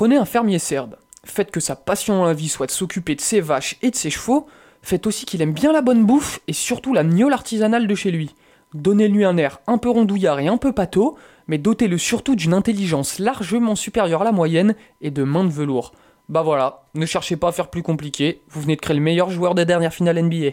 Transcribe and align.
Prenez 0.00 0.16
un 0.16 0.24
fermier 0.24 0.58
serbe. 0.58 0.96
Faites 1.26 1.50
que 1.50 1.60
sa 1.60 1.76
passion 1.76 2.16
dans 2.16 2.24
la 2.24 2.32
vie 2.32 2.48
soit 2.48 2.64
de 2.64 2.70
s'occuper 2.70 3.16
de 3.16 3.20
ses 3.20 3.42
vaches 3.42 3.76
et 3.82 3.90
de 3.90 3.94
ses 3.94 4.08
chevaux. 4.08 4.46
Faites 4.80 5.06
aussi 5.06 5.26
qu'il 5.26 5.42
aime 5.42 5.52
bien 5.52 5.72
la 5.74 5.82
bonne 5.82 6.06
bouffe 6.06 6.40
et 6.48 6.54
surtout 6.54 6.94
la 6.94 7.04
gnôle 7.04 7.34
artisanale 7.34 7.86
de 7.86 7.94
chez 7.94 8.10
lui. 8.10 8.34
Donnez-lui 8.72 9.26
un 9.26 9.36
air 9.36 9.60
un 9.66 9.76
peu 9.76 9.90
rondouillard 9.90 10.40
et 10.40 10.48
un 10.48 10.56
peu 10.56 10.72
pâteau, 10.72 11.18
mais 11.48 11.58
dotez-le 11.58 11.98
surtout 11.98 12.34
d'une 12.34 12.54
intelligence 12.54 13.18
largement 13.18 13.74
supérieure 13.74 14.22
à 14.22 14.24
la 14.24 14.32
moyenne 14.32 14.74
et 15.02 15.10
de 15.10 15.22
mains 15.22 15.44
de 15.44 15.52
velours. 15.52 15.92
Bah 16.30 16.40
voilà, 16.40 16.84
ne 16.94 17.04
cherchez 17.04 17.36
pas 17.36 17.48
à 17.48 17.52
faire 17.52 17.68
plus 17.68 17.82
compliqué, 17.82 18.40
vous 18.48 18.62
venez 18.62 18.76
de 18.76 18.80
créer 18.80 18.96
le 18.96 19.02
meilleur 19.02 19.28
joueur 19.28 19.54
des 19.54 19.66
dernières 19.66 19.92
finales 19.92 20.22
NBA. 20.22 20.52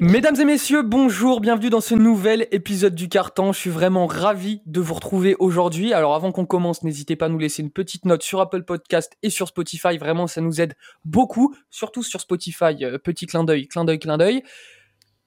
Mesdames 0.00 0.40
et 0.40 0.44
messieurs, 0.44 0.82
bonjour, 0.82 1.40
bienvenue 1.40 1.70
dans 1.70 1.80
ce 1.80 1.94
nouvel 1.94 2.48
épisode 2.50 2.94
du 2.94 3.08
Carton. 3.08 3.52
Je 3.52 3.58
suis 3.58 3.70
vraiment 3.70 4.06
ravi 4.06 4.62
de 4.66 4.80
vous 4.80 4.94
retrouver 4.94 5.36
aujourd'hui. 5.38 5.92
Alors 5.92 6.14
avant 6.14 6.32
qu'on 6.32 6.44
commence, 6.44 6.82
n'hésitez 6.82 7.14
pas 7.14 7.26
à 7.26 7.28
nous 7.28 7.38
laisser 7.38 7.62
une 7.62 7.70
petite 7.70 8.04
note 8.04 8.22
sur 8.22 8.40
Apple 8.40 8.64
Podcast 8.64 9.16
et 9.22 9.30
sur 9.30 9.46
Spotify. 9.46 9.96
Vraiment, 9.96 10.26
ça 10.26 10.40
nous 10.40 10.60
aide 10.60 10.74
beaucoup, 11.04 11.54
surtout 11.70 12.02
sur 12.02 12.20
Spotify. 12.20 12.84
Euh, 12.84 12.98
petit 12.98 13.26
clin 13.26 13.44
d'œil, 13.44 13.68
clin 13.68 13.84
d'œil, 13.84 14.00
clin 14.00 14.18
d'œil. 14.18 14.42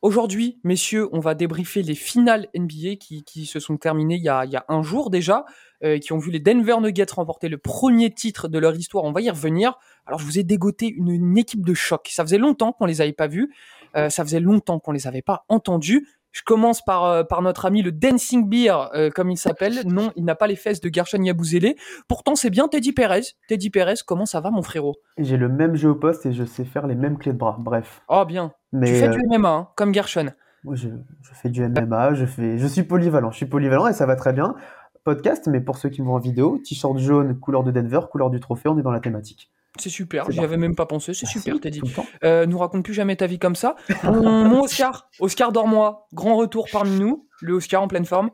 Aujourd'hui, 0.01 0.59
messieurs, 0.65 1.07
on 1.13 1.21
va 1.21 1.33
débriefer 1.35 1.81
les 1.81 1.95
finales 1.95 2.49
NBA 2.53 2.97
qui, 2.97 3.45
se 3.45 3.61
sont 3.61 3.77
terminées 3.77 4.17
il 4.17 4.23
y, 4.23 4.27
a, 4.27 4.43
y 4.43 4.57
a 4.57 4.65
un 4.67 4.83
jour 4.83 5.09
déjà, 5.09 5.45
euh, 5.85 5.97
qui 5.97 6.11
ont 6.11 6.17
vu 6.17 6.29
les 6.29 6.41
Denver 6.41 6.75
Nuggets 6.81 7.05
remporter 7.15 7.47
le 7.47 7.57
premier 7.57 8.13
titre 8.13 8.49
de 8.49 8.59
leur 8.59 8.75
histoire. 8.75 9.05
On 9.05 9.13
va 9.13 9.21
y 9.21 9.29
revenir. 9.29 9.75
Alors, 10.05 10.19
je 10.19 10.25
vous 10.25 10.37
ai 10.37 10.43
dégoté 10.43 10.89
une, 10.89 11.09
une 11.09 11.37
équipe 11.37 11.65
de 11.65 11.73
choc. 11.73 12.09
Ça 12.11 12.25
faisait 12.25 12.37
longtemps 12.37 12.73
qu'on 12.73 12.85
les 12.85 12.99
avait 12.99 13.13
pas 13.13 13.27
vus. 13.27 13.53
Euh, 13.95 14.09
ça 14.09 14.23
faisait 14.23 14.39
longtemps 14.39 14.79
qu'on 14.79 14.91
les 14.91 15.07
avait 15.07 15.21
pas 15.21 15.45
entendus. 15.49 16.07
Je 16.33 16.41
commence 16.43 16.81
par, 16.81 17.05
euh, 17.05 17.23
par 17.23 17.43
notre 17.43 17.65
ami 17.65 17.83
le 17.83 17.91
Dancing 17.91 18.49
Beer, 18.49 18.89
euh, 18.95 19.11
comme 19.11 19.29
il 19.29 19.37
s'appelle. 19.37 19.85
Non, 19.85 20.11
il 20.15 20.25
n'a 20.25 20.33
pas 20.33 20.47
les 20.47 20.55
fesses 20.55 20.81
de 20.81 20.89
Gershon 20.91 21.21
Yabouzélé. 21.21 21.75
Pourtant, 22.07 22.35
c'est 22.35 22.49
bien 22.49 22.67
Teddy 22.67 22.91
Perez. 22.91 23.21
Teddy 23.47 23.69
Perez, 23.69 23.95
comment 24.05 24.25
ça 24.25 24.41
va, 24.41 24.49
mon 24.49 24.63
frérot? 24.63 24.95
J'ai 25.19 25.37
le 25.37 25.47
même 25.47 25.75
jeu 25.75 25.91
au 25.91 25.95
poste 25.95 26.25
et 26.25 26.33
je 26.33 26.43
sais 26.43 26.65
faire 26.65 26.87
les 26.87 26.95
mêmes 26.95 27.19
clés 27.19 27.33
de 27.33 27.37
bras. 27.37 27.55
Bref. 27.59 28.01
Oh, 28.09 28.25
bien. 28.25 28.51
Mais, 28.71 28.87
tu 28.87 28.95
fais 28.95 29.09
du 29.09 29.19
MMA, 29.29 29.49
hein, 29.49 29.67
comme 29.75 29.93
Gershon. 29.93 30.31
moi, 30.63 30.73
je, 30.73 30.89
je 31.21 31.33
fais 31.35 31.49
du 31.49 31.61
MMA, 31.67 32.15
je, 32.15 32.25
fais, 32.25 32.57
je 32.57 32.65
suis 32.65 32.83
polyvalent. 32.83 33.29
Je 33.29 33.37
suis 33.37 33.45
polyvalent 33.45 33.87
et 33.87 33.93
ça 33.93 34.07
va 34.07 34.15
très 34.15 34.33
bien. 34.33 34.55
Podcast, 35.03 35.47
mais 35.47 35.61
pour 35.61 35.77
ceux 35.77 35.89
qui 35.89 36.01
me 36.01 36.07
voient 36.07 36.15
en 36.15 36.19
vidéo, 36.19 36.59
t-shirt 36.65 36.97
jaune, 36.97 37.39
couleur 37.39 37.63
de 37.63 37.69
Denver, 37.69 37.99
couleur 38.09 38.31
du 38.31 38.39
trophée, 38.39 38.69
on 38.69 38.79
est 38.79 38.83
dans 38.83 38.91
la 38.91 39.01
thématique. 39.01 39.51
C'est 39.79 39.89
super, 39.89 40.29
j'y 40.29 40.39
avais 40.39 40.57
même 40.57 40.75
pas 40.75 40.85
pensé, 40.85 41.13
c'est 41.15 41.25
super, 41.25 41.59
Teddy. 41.59 41.81
Euh, 42.23 42.45
nous 42.45 42.57
raconte 42.59 42.83
plus 42.85 42.93
jamais 42.93 43.15
ta 43.15 43.25
vie 43.25 43.39
comme 43.39 43.55
ça. 43.55 43.75
Mon, 44.03 44.61
Oscar, 44.61 45.09
Oscar 45.19 45.51
Dormois, 45.51 46.07
grand 46.13 46.35
retour 46.35 46.67
parmi 46.71 46.99
nous, 46.99 47.27
le 47.41 47.53
Oscar 47.53 47.81
en 47.81 47.87
pleine 47.87 48.05
forme. 48.05 48.29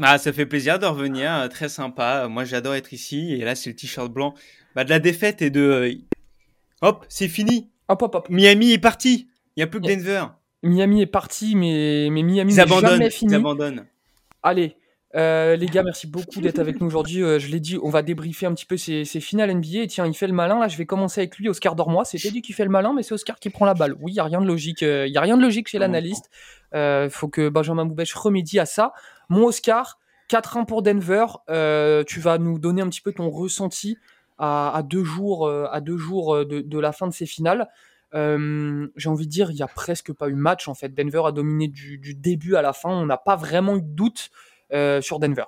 Ah, 0.00 0.16
ça 0.18 0.32
fait 0.32 0.46
plaisir 0.46 0.78
de 0.78 0.86
revenir, 0.86 1.30
euh, 1.32 1.48
très 1.48 1.68
sympa. 1.68 2.28
Moi, 2.28 2.44
j'adore 2.44 2.74
être 2.74 2.92
ici. 2.92 3.34
Et 3.34 3.44
là, 3.44 3.54
c'est 3.54 3.70
le 3.70 3.76
t-shirt 3.76 4.10
blanc 4.10 4.34
bah, 4.74 4.84
de 4.84 4.90
la 4.90 4.98
défaite 4.98 5.42
et 5.42 5.50
de. 5.50 5.60
euh, 5.60 5.92
Hop, 6.82 7.04
c'est 7.08 7.28
fini. 7.28 7.70
Hop, 7.88 8.00
hop, 8.02 8.14
hop. 8.14 8.28
Miami 8.30 8.72
est 8.72 8.78
parti. 8.78 9.28
Il 9.56 9.60
n'y 9.60 9.64
a 9.64 9.66
plus 9.66 9.80
que. 9.80 9.86
Denver. 9.86 10.24
Miami 10.62 11.02
est 11.02 11.06
parti, 11.06 11.54
mais, 11.54 12.08
mais 12.10 12.22
Miami 12.22 12.52
Ils 12.52 12.56
n'est 12.56 12.66
jamais 12.66 13.06
Ils 13.06 13.10
fini. 13.10 13.34
abandonnent. 13.34 13.86
Allez, 14.42 14.76
euh, 15.14 15.56
les 15.56 15.66
gars, 15.66 15.82
merci 15.82 16.06
beaucoup 16.06 16.40
d'être 16.40 16.58
avec 16.58 16.80
nous 16.80 16.86
aujourd'hui. 16.86 17.22
Euh, 17.22 17.38
je 17.38 17.48
l'ai 17.48 17.60
dit, 17.60 17.78
on 17.82 17.88
va 17.88 18.02
débriefer 18.02 18.46
un 18.46 18.52
petit 18.54 18.66
peu 18.66 18.76
ces, 18.76 19.04
ces 19.04 19.20
finales 19.20 19.54
NBA. 19.54 19.82
Et 19.82 19.86
tiens, 19.86 20.06
il 20.06 20.14
fait 20.14 20.26
le 20.26 20.34
malin. 20.34 20.58
Là, 20.60 20.68
je 20.68 20.76
vais 20.76 20.86
commencer 20.86 21.20
avec 21.22 21.36
lui, 21.38 21.48
Oscar 21.48 21.74
Dormois. 21.74 22.04
C'est 22.04 22.18
Teddy 22.18 22.42
qui 22.42 22.52
fait 22.52 22.64
le 22.64 22.70
malin, 22.70 22.92
mais 22.94 23.02
c'est 23.02 23.14
Oscar 23.14 23.38
qui 23.38 23.48
prend 23.50 23.64
la 23.64 23.74
balle. 23.74 23.94
Oui, 24.00 24.12
il 24.12 24.16
y 24.16 24.20
a 24.20 24.24
rien 24.24 24.40
de 24.40 24.46
logique. 24.46 24.82
euh, 24.82 25.06
y 25.06 25.16
a 25.16 25.20
rien 25.20 25.36
de 25.36 25.42
logique 25.42 25.68
chez 25.68 25.78
l'analyste. 25.78 26.30
Il 26.74 27.08
faut 27.10 27.28
que 27.28 27.48
Benjamin 27.48 27.86
Boubèche 27.86 28.14
remédie 28.14 28.58
à 28.58 28.66
ça. 28.66 28.92
Mon 29.30 29.46
Oscar, 29.46 29.98
4-1 30.30 30.66
pour 30.66 30.82
Denver. 30.82 31.24
Tu 32.06 32.20
vas 32.20 32.38
nous 32.38 32.58
donner 32.58 32.82
un 32.82 32.88
petit 32.88 33.00
peu 33.00 33.12
ton 33.12 33.30
ressenti 33.30 33.96
à, 34.36 34.76
à 34.76 34.82
deux 34.82 35.04
jours, 35.04 35.48
à 35.50 35.80
deux 35.80 35.96
jours 35.96 36.44
de, 36.44 36.60
de 36.60 36.78
la 36.78 36.92
fin 36.92 37.06
de 37.06 37.12
ces 37.14 37.24
finales. 37.26 37.68
Euh, 38.14 38.88
J'ai 38.96 39.08
envie 39.08 39.26
de 39.26 39.30
dire, 39.30 39.50
il 39.50 39.56
y 39.56 39.62
a 39.62 39.66
presque 39.68 40.12
pas 40.12 40.28
eu 40.28 40.34
match 40.34 40.68
en 40.68 40.74
fait. 40.74 40.94
Denver 40.94 41.22
a 41.26 41.32
dominé 41.32 41.68
du, 41.68 41.98
du 41.98 42.14
début 42.14 42.54
à 42.56 42.62
la 42.62 42.72
fin. 42.72 42.90
On 42.90 43.06
n'a 43.06 43.18
pas 43.18 43.36
vraiment 43.36 43.76
eu 43.76 43.82
de 43.82 43.86
doute 43.94 44.30
sur 45.00 45.18
Denver. 45.18 45.44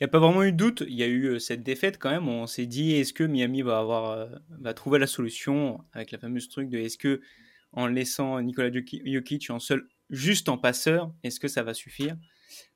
Il 0.00 0.04
n'y 0.04 0.06
a 0.06 0.08
pas 0.08 0.18
vraiment 0.18 0.42
eu 0.42 0.52
de 0.52 0.56
doute. 0.56 0.82
Il 0.88 0.94
y 0.94 1.02
a 1.02 1.06
eu 1.06 1.26
euh, 1.26 1.38
cette 1.38 1.62
défaite 1.62 1.98
quand 1.98 2.10
même. 2.10 2.26
On 2.26 2.46
s'est 2.46 2.64
dit, 2.64 2.92
est-ce 2.92 3.12
que 3.12 3.22
Miami 3.22 3.60
va, 3.60 3.80
avoir, 3.80 4.10
euh, 4.12 4.26
va 4.48 4.72
trouver 4.72 4.98
la 4.98 5.06
solution 5.06 5.84
avec 5.92 6.10
la 6.10 6.18
fameuse 6.18 6.48
truc 6.48 6.70
de 6.70 6.78
est-ce 6.78 6.96
que 6.96 7.20
en 7.72 7.86
laissant 7.86 8.40
Nikola 8.40 8.70
Joki- 8.70 9.02
Jokic 9.04 9.50
en 9.50 9.58
seul, 9.58 9.86
juste 10.08 10.48
en 10.48 10.56
passeur, 10.56 11.12
est-ce 11.22 11.38
que 11.38 11.48
ça 11.48 11.62
va 11.62 11.74
suffire? 11.74 12.16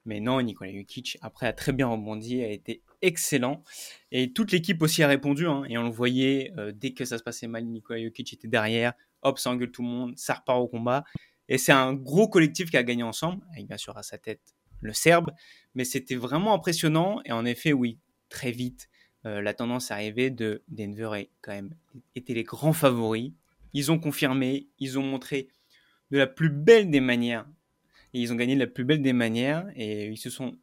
Mais 0.04 0.20
non, 0.20 0.42
Nikola 0.42 0.70
Jokic, 0.72 1.16
après, 1.22 1.47
a 1.47 1.54
très 1.54 1.72
bien 1.72 1.88
rebondi, 1.88 2.42
a 2.42 2.50
été 2.50 2.82
excellent. 3.00 3.65
Et 4.12 4.34
toute 4.34 4.53
l'équipe 4.53 4.82
aussi 4.82 5.03
a 5.03 5.09
répondu. 5.09 5.47
hein, 5.47 5.65
et 5.66 5.78
on 5.78 5.84
le 5.84 5.91
voyait, 5.91 6.53
euh, 6.59 6.72
dès 6.75 6.92
que 6.92 7.06
ça 7.06 7.16
se 7.16 7.22
passait 7.22 7.48
mal, 7.48 7.65
Nikola 7.65 8.03
Jokic 8.03 8.34
était 8.34 8.48
derrière. 8.48 8.92
Hop, 9.22 9.38
ça 9.38 9.50
engueule 9.50 9.71
tout 9.71 9.82
le 9.82 9.88
monde, 9.88 10.12
ça 10.16 10.34
repart 10.34 10.60
au 10.60 10.69
combat. 10.69 11.04
Et 11.48 11.56
c'est 11.56 11.72
un 11.72 11.94
gros 11.94 12.28
collectif 12.28 12.71
qui 12.71 12.76
a 12.76 12.82
gagné 12.82 13.03
ensemble, 13.03 13.42
avec 13.53 13.66
bien 13.66 13.78
sûr 13.78 13.97
à 13.97 14.03
sa 14.03 14.19
tête 14.19 14.42
le 14.80 14.92
Serbe. 14.92 15.30
Mais 15.74 15.84
c'était 15.84 16.16
vraiment 16.16 16.54
impressionnant. 16.54 17.20
Et 17.24 17.32
en 17.32 17.44
effet, 17.44 17.72
oui, 17.72 17.98
très 18.28 18.50
vite, 18.50 18.88
euh, 19.26 19.40
la 19.40 19.54
tendance 19.54 19.90
arrivée 19.90 20.30
de 20.30 20.62
Denver 20.68 21.10
est 21.16 21.30
quand 21.40 21.52
même 21.52 21.74
étaient 22.14 22.34
les 22.34 22.44
grands 22.44 22.72
favoris. 22.72 23.32
Ils 23.72 23.90
ont 23.90 23.98
confirmé, 23.98 24.68
ils 24.78 24.98
ont 24.98 25.02
montré 25.02 25.48
de 26.10 26.18
la 26.18 26.26
plus 26.26 26.50
belle 26.50 26.90
des 26.90 27.00
manières. 27.00 27.46
Et 28.12 28.20
ils 28.20 28.32
ont 28.32 28.36
gagné 28.36 28.54
de 28.54 28.60
la 28.60 28.66
plus 28.66 28.84
belle 28.84 29.02
des 29.02 29.12
manières. 29.12 29.66
Et 29.74 30.06
ils 30.06 30.18
se 30.18 30.30
sont 30.30 30.56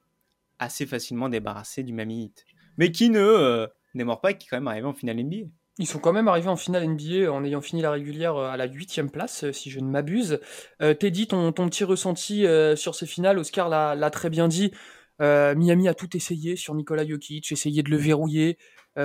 assez 0.60 0.86
facilement 0.86 1.28
débarrassés 1.28 1.84
du 1.84 1.92
Miami 1.92 2.26
Heat. 2.26 2.46
Mais 2.78 2.92
qui 2.92 3.10
ne 3.10 3.20
euh, 3.20 3.68
démord 3.96 4.22
pas, 4.22 4.32
et 4.32 4.38
qui 4.38 4.48
est 4.48 4.50
quand 4.50 4.58
même 4.58 4.68
arrivé 4.68 4.88
en 4.88 4.94
finale 4.94 5.18
NBA. 5.18 5.50
Ils 5.78 5.88
sont 5.88 6.00
quand 6.00 6.14
même 6.14 6.28
arrivés 6.28 6.50
en 6.50 6.58
finale 6.58 6.84
NBA 6.84 7.32
en 7.32 7.44
ayant 7.44 7.62
fini 7.62 7.82
la 7.82 7.92
régulière 7.92 8.36
euh, 8.36 8.50
à 8.50 8.58
la 8.58 8.66
huitième 8.66 9.10
place, 9.10 9.46
euh, 9.46 9.52
si 9.52 9.70
je 9.72 9.80
ne 9.80 9.90
m'abuse. 9.90 10.40
Euh, 10.82 10.94
Teddy, 10.94 11.28
ton, 11.28 11.52
petit 11.52 11.84
ressenti 11.84 12.46
euh, 12.46 12.76
sur 12.76 12.94
ces 12.94 13.06
finales, 13.06 13.40
Oscar 13.40 13.70
l'a 13.70 14.10
très 14.10 14.30
bien 14.30 14.48
dit. 14.48 14.72
Miami 15.20 15.88
a 15.88 15.94
tout 15.94 16.18
essayé 16.18 16.56
sur 16.56 16.74
Nikola 16.74 17.06
Jokic, 17.08 17.52
essayé 17.52 17.84
de 17.84 17.92
le 17.92 17.98
verrouiller 17.98 18.58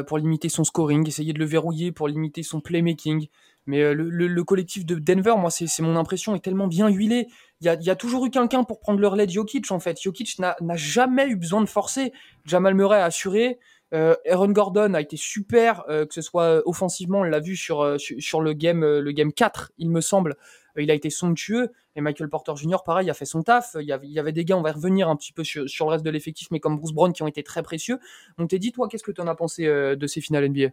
pour 0.07 0.17
limiter 0.17 0.49
son 0.49 0.65
scoring, 0.65 1.07
essayé 1.07 1.35
de 1.35 1.39
le 1.39 1.45
verrouiller 1.45 1.93
pour 1.93 2.09
limiter 2.09 2.43
son 2.43 2.63
playmaking. 2.63 3.29
Mais 3.67 3.93
le, 3.93 4.09
le- 4.09 4.27
le 4.27 4.45
collectif 4.45 4.87
de 4.87 4.95
Denver, 4.95 5.35
moi, 5.37 5.51
c'est 5.51 5.83
mon 5.83 5.95
impression, 5.95 6.35
est 6.35 6.41
tellement 6.41 6.69
bien 6.69 6.89
huilé. 6.89 7.27
Il 7.61 7.67
y 7.67 7.91
a, 7.91 7.97
toujours 7.97 8.25
eu 8.25 8.31
quelqu'un 8.31 8.65
pour 8.65 8.81
prendre 8.81 8.99
le 8.99 9.09
relais 9.09 9.27
de 9.27 9.31
Jokic, 9.31 9.71
en 9.71 9.79
fait. 9.79 10.01
Jokic 10.01 10.39
n'a 10.39 10.57
jamais 10.75 11.27
eu 11.29 11.37
besoin 11.37 11.61
de 11.61 11.69
forcer. 11.69 12.15
Jamal 12.47 12.75
Murray 12.75 12.99
a 12.99 13.05
assuré. 13.05 13.59
Euh, 13.97 14.15
Aaron 14.31 14.51
Gordon 14.51 14.95
a 14.95 15.01
été 15.01 15.17
super, 15.17 15.85
euh, 15.89 16.07
que 16.07 16.15
ce 16.15 16.21
soit 16.21 16.63
offensivement, 16.69 17.21
on 17.21 17.25
l'a 17.25 17.41
vu 17.41 17.57
sur, 17.57 17.81
euh, 17.81 17.99
sur, 17.99 18.21
sur 18.21 18.41
le, 18.41 18.53
game, 18.53 18.85
euh, 18.85 19.01
le 19.01 19.11
game 19.11 19.33
4, 19.33 19.73
il 19.79 19.91
me 19.91 20.01
semble. 20.01 20.37
Euh, 20.77 20.83
il 20.83 20.91
a 20.91 20.95
été 20.95 21.11
somptueux. 21.11 21.71
Et 21.95 22.01
Michael 22.01 22.29
Porter 22.29 22.53
Jr., 22.57 22.79
pareil, 22.85 23.11
a 23.11 23.15
fait 23.15 23.25
son 23.25 23.43
taf. 23.43 23.77
Il 23.81 23.87
y 23.87 23.93
avait, 23.93 24.07
il 24.07 24.13
y 24.13 24.19
avait 24.19 24.33
des 24.33 24.45
gars, 24.45 24.57
on 24.57 24.63
va 24.63 24.73
revenir 24.73 25.09
un 25.09 25.17
petit 25.17 25.33
peu 25.33 25.45
sur, 25.45 25.69
sur 25.69 25.87
le 25.87 25.93
reste 25.93 26.05
de 26.05 26.11
l'effectif, 26.11 26.49
mais 26.51 26.61
comme 26.61 26.77
Bruce 26.77 26.93
Brown 26.93 27.13
qui 27.13 27.23
ont 27.23 27.27
été 27.27 27.43
très 27.43 27.63
précieux. 27.63 27.99
On 28.39 28.47
t'a 28.47 28.59
dit, 28.59 28.73
toi, 28.73 28.89
qu'est-ce 28.89 29.05
que 29.05 29.13
tu 29.13 29.21
en 29.21 29.27
as 29.27 29.35
pensé 29.35 29.67
euh, 29.67 29.97
de 29.97 30.07
ces 30.07 30.21
finales 30.21 30.49
NBA 30.49 30.69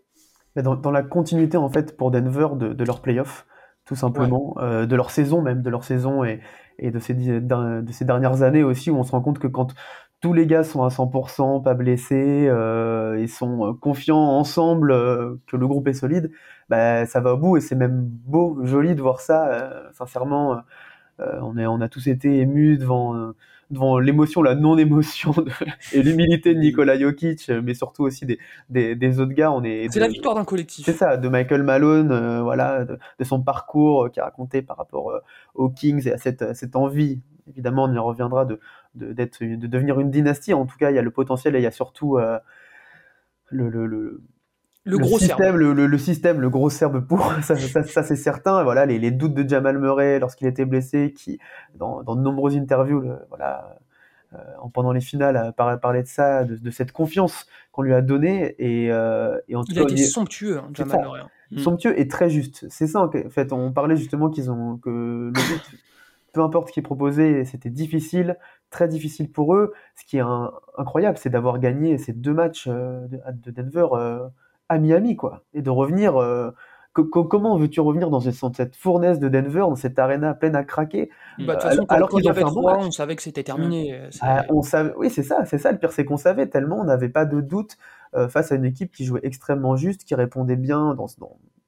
dans, 0.62 0.76
dans 0.76 0.92
la 0.92 1.02
continuité 1.02 1.58
en 1.58 1.70
fait 1.70 1.98
pour 1.98 2.12
Denver 2.12 2.50
de, 2.56 2.74
de 2.74 2.84
leur 2.84 3.02
playoff, 3.02 3.48
tout 3.86 3.96
simplement, 3.96 4.56
euh, 4.60 4.86
de 4.86 4.96
leur 4.96 5.10
saison 5.10 5.42
même, 5.42 5.64
de 5.64 5.70
leur 5.72 5.84
saison 5.84 6.24
et, 6.24 6.42
et 6.78 6.92
de, 6.92 7.00
ces, 7.00 7.16
de 7.16 7.92
ces 7.92 8.06
dernières 8.06 8.44
années 8.44 8.62
aussi 8.62 8.92
où 8.92 8.98
on 8.98 9.04
se 9.04 9.12
rend 9.12 9.22
compte 9.22 9.40
que 9.40 9.48
quand 9.48 9.74
tous 10.24 10.34
les 10.34 10.48
gars 10.48 10.64
sont 10.64 10.84
à 10.84 10.90
100%, 10.90 11.62
pas 11.62 11.74
blessés, 11.74 12.48
euh, 12.48 13.20
et 13.20 13.28
sont 13.28 13.68
euh, 13.68 13.74
confiants 13.74 14.18
ensemble 14.18 14.92
euh, 14.94 15.36
que 15.48 15.58
le 15.58 15.68
groupe 15.68 15.88
est 15.90 15.94
solide, 15.94 16.32
bah, 16.70 17.06
ça 17.06 17.20
va 17.20 17.34
au 17.34 17.38
bout 17.38 17.58
et 17.58 17.62
c'est 17.62 17.76
même 17.76 18.06
beau, 18.26 18.58
joli 18.64 18.96
de 18.96 19.02
voir 19.02 19.20
ça. 19.20 19.48
euh, 19.54 19.84
sincèrement, 19.92 20.62
on, 21.20 21.58
est, 21.58 21.66
on 21.68 21.82
a 21.82 21.90
tous 21.90 22.08
été 22.08 22.40
émus 22.40 22.78
devant, 22.78 23.34
devant 23.70 24.00
l'émotion, 24.00 24.42
la 24.42 24.56
non-émotion 24.56 25.32
de- 25.32 25.52
et 25.94 26.02
l'humilité 26.02 26.54
de 26.56 26.60
Nikola 26.60 26.98
Jokic, 26.98 27.50
mais 27.64 27.74
surtout 27.74 28.04
aussi 28.04 28.26
des, 28.26 28.40
des, 28.70 28.96
des 28.96 29.20
autres 29.20 29.34
gars. 29.34 29.52
On 29.52 29.64
est 29.64 29.88
C'est 29.92 30.00
de- 30.00 30.06
la 30.06 30.10
victoire 30.10 30.36
d'un 30.36 30.46
collectif. 30.46 30.86
c'est 30.86 30.94
ça, 30.94 31.18
de 31.18 31.28
Michael 31.28 31.64
Malone, 31.64 32.40
voilà, 32.42 32.86
de, 32.86 32.98
de 33.20 33.24
son 33.26 33.42
parcours 33.42 34.10
qui 34.10 34.20
a 34.22 34.24
raconté 34.24 34.62
par 34.62 34.78
rapport 34.78 35.12
aux 35.54 35.70
Kings 35.70 36.08
et 36.08 36.14
à 36.14 36.18
cette, 36.18 36.56
cette 36.56 36.76
envie, 36.76 37.22
évidemment, 37.48 37.84
on 37.84 37.94
y 37.94 37.98
reviendra, 38.00 38.46
de, 38.46 38.60
d'être, 38.96 39.44
de 39.44 39.68
devenir 39.68 40.00
une 40.00 40.12
dynastie. 40.12 40.54
En 40.54 40.66
tout 40.66 40.78
cas, 40.78 40.90
il 40.92 40.96
y 40.96 41.00
a 41.00 41.02
le 41.02 41.12
potentiel 41.12 41.56
et 41.56 41.60
il 41.60 41.64
y 41.64 41.68
a 41.68 41.72
surtout 41.72 42.18
euh, 42.18 42.38
le, 43.50 43.70
le, 43.70 43.86
le, 43.86 44.22
Le 44.86 44.98
gros 44.98 45.20
système, 45.20 45.56
le, 45.58 45.74
le- 45.74 45.88
le 45.88 45.98
système, 45.98 46.42
le 46.42 46.50
gros 46.50 46.70
serbe 46.70 47.06
pour, 47.06 47.32
ça, 47.44 47.56
ça, 47.56 47.84
ça, 47.84 48.04
c'est 48.04 48.16
certain. 48.16 48.62
Et 48.62 48.64
Voilà, 48.64 48.86
les, 48.86 49.00
les 49.00 49.12
doutes 49.12 49.34
de 49.34 49.48
Jamal 49.48 49.78
Murray 49.80 50.20
lorsqu'il 50.20 50.48
était 50.48 50.66
blessé, 50.66 51.14
qui, 51.16 51.40
dans, 51.76 52.04
dans 52.04 52.16
de 52.16 52.22
nombreuses 52.22 52.56
interviews, 52.58 53.04
voilà, 53.30 53.78
euh, 54.34 54.38
en- 54.62 54.70
pendant 54.70 54.92
les 54.92 55.02
finales, 55.02 55.54
parlait 55.56 56.04
de 56.04 56.08
ça, 56.08 56.44
de, 56.44 56.56
de 56.56 56.72
cette 56.72 56.92
confiance 56.92 57.46
qu'on 57.72 57.82
lui 57.84 57.94
a 57.94 58.02
donnée. 58.02 58.56
Et, 58.60 58.92
euh, 58.92 59.40
et 59.48 59.56
en 59.56 59.64
tout 59.64 59.72
Il 59.72 59.80
a 59.80 59.84
été 59.84 59.94
il 59.94 60.02
est- 60.02 60.06
somptueux, 60.06 60.58
hein, 60.58 60.70
Jamal. 60.74 61.00
Murray. 61.02 61.22
Mm. 61.52 61.58
somptueux 61.60 62.00
et 62.00 62.08
très 62.08 62.32
juste. 62.32 62.66
C'est 62.70 62.88
ça 62.88 63.00
en 63.02 63.12
fait. 63.30 63.54
On 63.54 63.72
parlait 63.72 63.96
justement 63.96 64.30
qu'ils 64.32 64.50
ont 64.50 64.78
que 64.78 64.90
le 64.90 65.32
but 65.32 65.80
peu 66.34 66.42
importe 66.42 66.70
ce 66.70 66.74
qui 66.74 66.80
est 66.80 66.84
proposé, 66.84 67.46
c'était 67.46 67.70
difficile, 67.70 68.38
très 68.70 68.88
difficile 68.88 69.32
pour 69.32 69.56
eux. 69.56 69.74
Ce 69.96 70.04
qui 70.06 70.18
est 70.18 70.24
incroyable, 70.78 71.18
c'est 71.18 71.30
d'avoir 71.30 71.60
gagné 71.60 71.98
ces 71.98 72.14
deux 72.14 72.34
matchs 72.34 72.68
de, 72.68 73.52
Denver 73.52 73.88
à 74.70 74.78
Miami, 74.80 75.16
quoi, 75.16 75.44
et 75.54 75.62
de 75.62 75.70
revenir 75.70 76.18
comment 76.94 77.58
veux-tu 77.58 77.80
revenir 77.82 78.10
dans 78.10 78.20
cette 78.20 78.76
fournaise 78.76 79.20
de 79.20 79.28
Denver, 79.28 79.62
dans 79.62 79.76
cette 79.76 79.98
arena 79.98 80.34
pleine 80.34 80.56
à 80.56 80.64
craquer 80.64 81.10
bah, 81.40 81.58
Alors 81.90 82.10
qu'il 82.10 82.24
y 82.24 82.30
avait 82.30 82.42
trois, 82.42 82.78
on 82.78 82.92
savait 82.92 83.16
que 83.16 83.24
c'était 83.24 83.44
terminé. 83.44 83.94
Euh, 83.94 84.10
ah, 84.22 84.46
on 84.50 84.62
savait, 84.62 84.94
oui, 84.98 85.10
c'est 85.10 85.24
ça, 85.24 85.46
c'est 85.46 85.58
ça. 85.58 85.72
Le 85.72 85.80
pire, 85.80 85.92
c'est 85.92 86.06
qu'on 86.06 86.18
savait 86.18 86.48
tellement, 86.48 86.80
on 86.80 86.84
n'avait 86.84 87.10
pas 87.10 87.26
de 87.26 87.42
doute 87.42 87.78
euh, 88.16 88.30
face 88.30 88.52
à 88.52 88.56
une 88.56 88.66
équipe 88.66 88.92
qui 88.92 89.06
jouait 89.06 89.22
extrêmement 89.24 89.76
juste, 89.76 90.04
qui 90.04 90.14
répondait 90.14 90.56
bien 90.56 90.94
dans, 90.94 91.08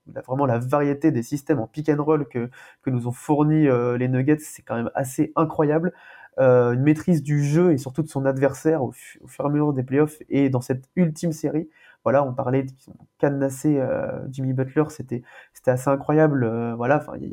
vraiment 0.07 0.45
la 0.45 0.59
variété 0.59 1.11
des 1.11 1.23
systèmes 1.23 1.59
en 1.59 1.67
pick 1.67 1.89
and 1.89 2.03
roll 2.03 2.27
que, 2.27 2.49
que 2.81 2.89
nous 2.89 3.07
ont 3.07 3.11
fourni 3.11 3.67
euh, 3.67 3.97
les 3.97 4.07
Nuggets, 4.07 4.39
c'est 4.39 4.61
quand 4.61 4.75
même 4.75 4.91
assez 4.95 5.31
incroyable. 5.35 5.93
une 6.37 6.81
maîtrise 6.83 7.23
du 7.23 7.43
jeu 7.43 7.71
et 7.73 7.77
surtout 7.77 8.03
de 8.03 8.09
son 8.09 8.25
adversaire 8.25 8.83
au, 8.83 8.91
fur 8.91 9.45
et 9.45 9.47
à 9.47 9.49
mesure 9.49 9.73
des 9.73 9.83
playoffs 9.83 10.19
et 10.29 10.49
dans 10.49 10.61
cette 10.61 10.89
ultime 10.95 11.31
série 11.31 11.69
voilà, 12.05 12.23
on 12.23 12.33
parlait 12.33 12.67
qu'ils 12.67 12.93
ont 12.93 13.07
cadenassé 13.17 13.79
euh, 13.79 14.27
Jimmy 14.29 14.53
Butler, 14.53 14.83
c'était 14.89 15.23
c'était 15.53 15.71
assez 15.71 15.89
incroyable. 15.89 16.43
Euh, 16.43 16.75
voilà, 16.75 16.97
enfin, 16.97 17.13
il 17.19 17.27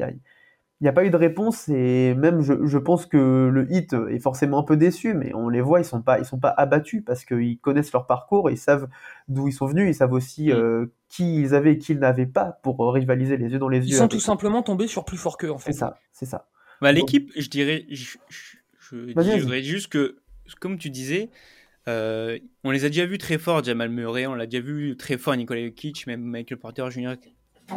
n'y 0.82 0.88
a, 0.88 0.92
pas 0.92 1.04
eu 1.04 1.10
de 1.10 1.16
réponse 1.16 1.68
et 1.68 2.14
même 2.14 2.40
je, 2.40 2.78
pense 2.78 3.06
que 3.06 3.48
le 3.52 3.70
hit 3.72 3.94
est 4.10 4.18
forcément 4.18 4.58
un 4.58 4.62
peu 4.62 4.76
déçu, 4.76 5.14
mais 5.14 5.34
on 5.34 5.48
les 5.48 5.60
voit, 5.60 5.80
ils 5.80 5.84
sont 5.84 6.02
pas 6.02 6.18
ils 6.18 6.24
sont 6.24 6.38
pas 6.38 6.52
abattus 6.56 7.02
parce 7.04 7.24
qu'ils 7.24 7.58
connaissent 7.58 7.92
leur 7.92 8.06
parcours, 8.06 8.50
ils 8.50 8.58
savent 8.58 8.88
d'où 9.28 9.48
ils 9.48 9.52
sont 9.52 9.66
venus, 9.66 9.88
ils 9.88 9.94
savent 9.94 10.12
aussi 10.12 10.48
mm. 10.48 10.52
euh, 10.52 10.86
qui 11.08 11.40
ils 11.40 11.54
avaient 11.54 11.74
et 11.74 11.78
qui 11.78 11.92
ils 11.92 11.98
n'avaient 11.98 12.26
pas 12.26 12.58
pour 12.62 12.92
rivaliser 12.92 13.36
les 13.36 13.48
yeux 13.48 13.58
dans 13.58 13.68
les 13.68 13.78
yeux. 13.78 13.94
Ils 13.94 13.94
sont 13.94 14.08
tout 14.08 14.20
simplement 14.20 14.62
tombés 14.62 14.88
sur 14.88 15.04
plus 15.04 15.16
fort 15.16 15.36
qu'eux 15.38 15.50
en 15.50 15.58
fait. 15.58 15.72
C'est 15.72 15.78
ça, 15.78 15.98
c'est 16.12 16.26
ça. 16.26 16.48
Bah, 16.80 16.90
l'équipe, 16.90 17.30
je 17.36 17.48
dirais, 17.48 17.86
je, 17.90 18.16
dirais 19.20 19.62
juste 19.62 19.88
que 19.88 20.16
comme 20.58 20.78
tu 20.78 20.90
disais, 20.90 21.30
euh, 21.88 22.38
on 22.64 22.70
les 22.70 22.84
a 22.84 22.88
déjà 22.88 23.06
vus 23.06 23.18
très 23.18 23.38
forts, 23.38 23.62
Jamal 23.64 23.88
Murray, 23.88 24.26
on 24.26 24.34
l'a 24.34 24.46
déjà 24.46 24.62
vu 24.62 24.96
très 24.96 25.18
fort, 25.18 25.36
Nicolas 25.36 25.64
Jokic, 25.64 26.06
même 26.06 26.22
Michael 26.22 26.58
Porter 26.58 26.90
Jr. 26.90 27.14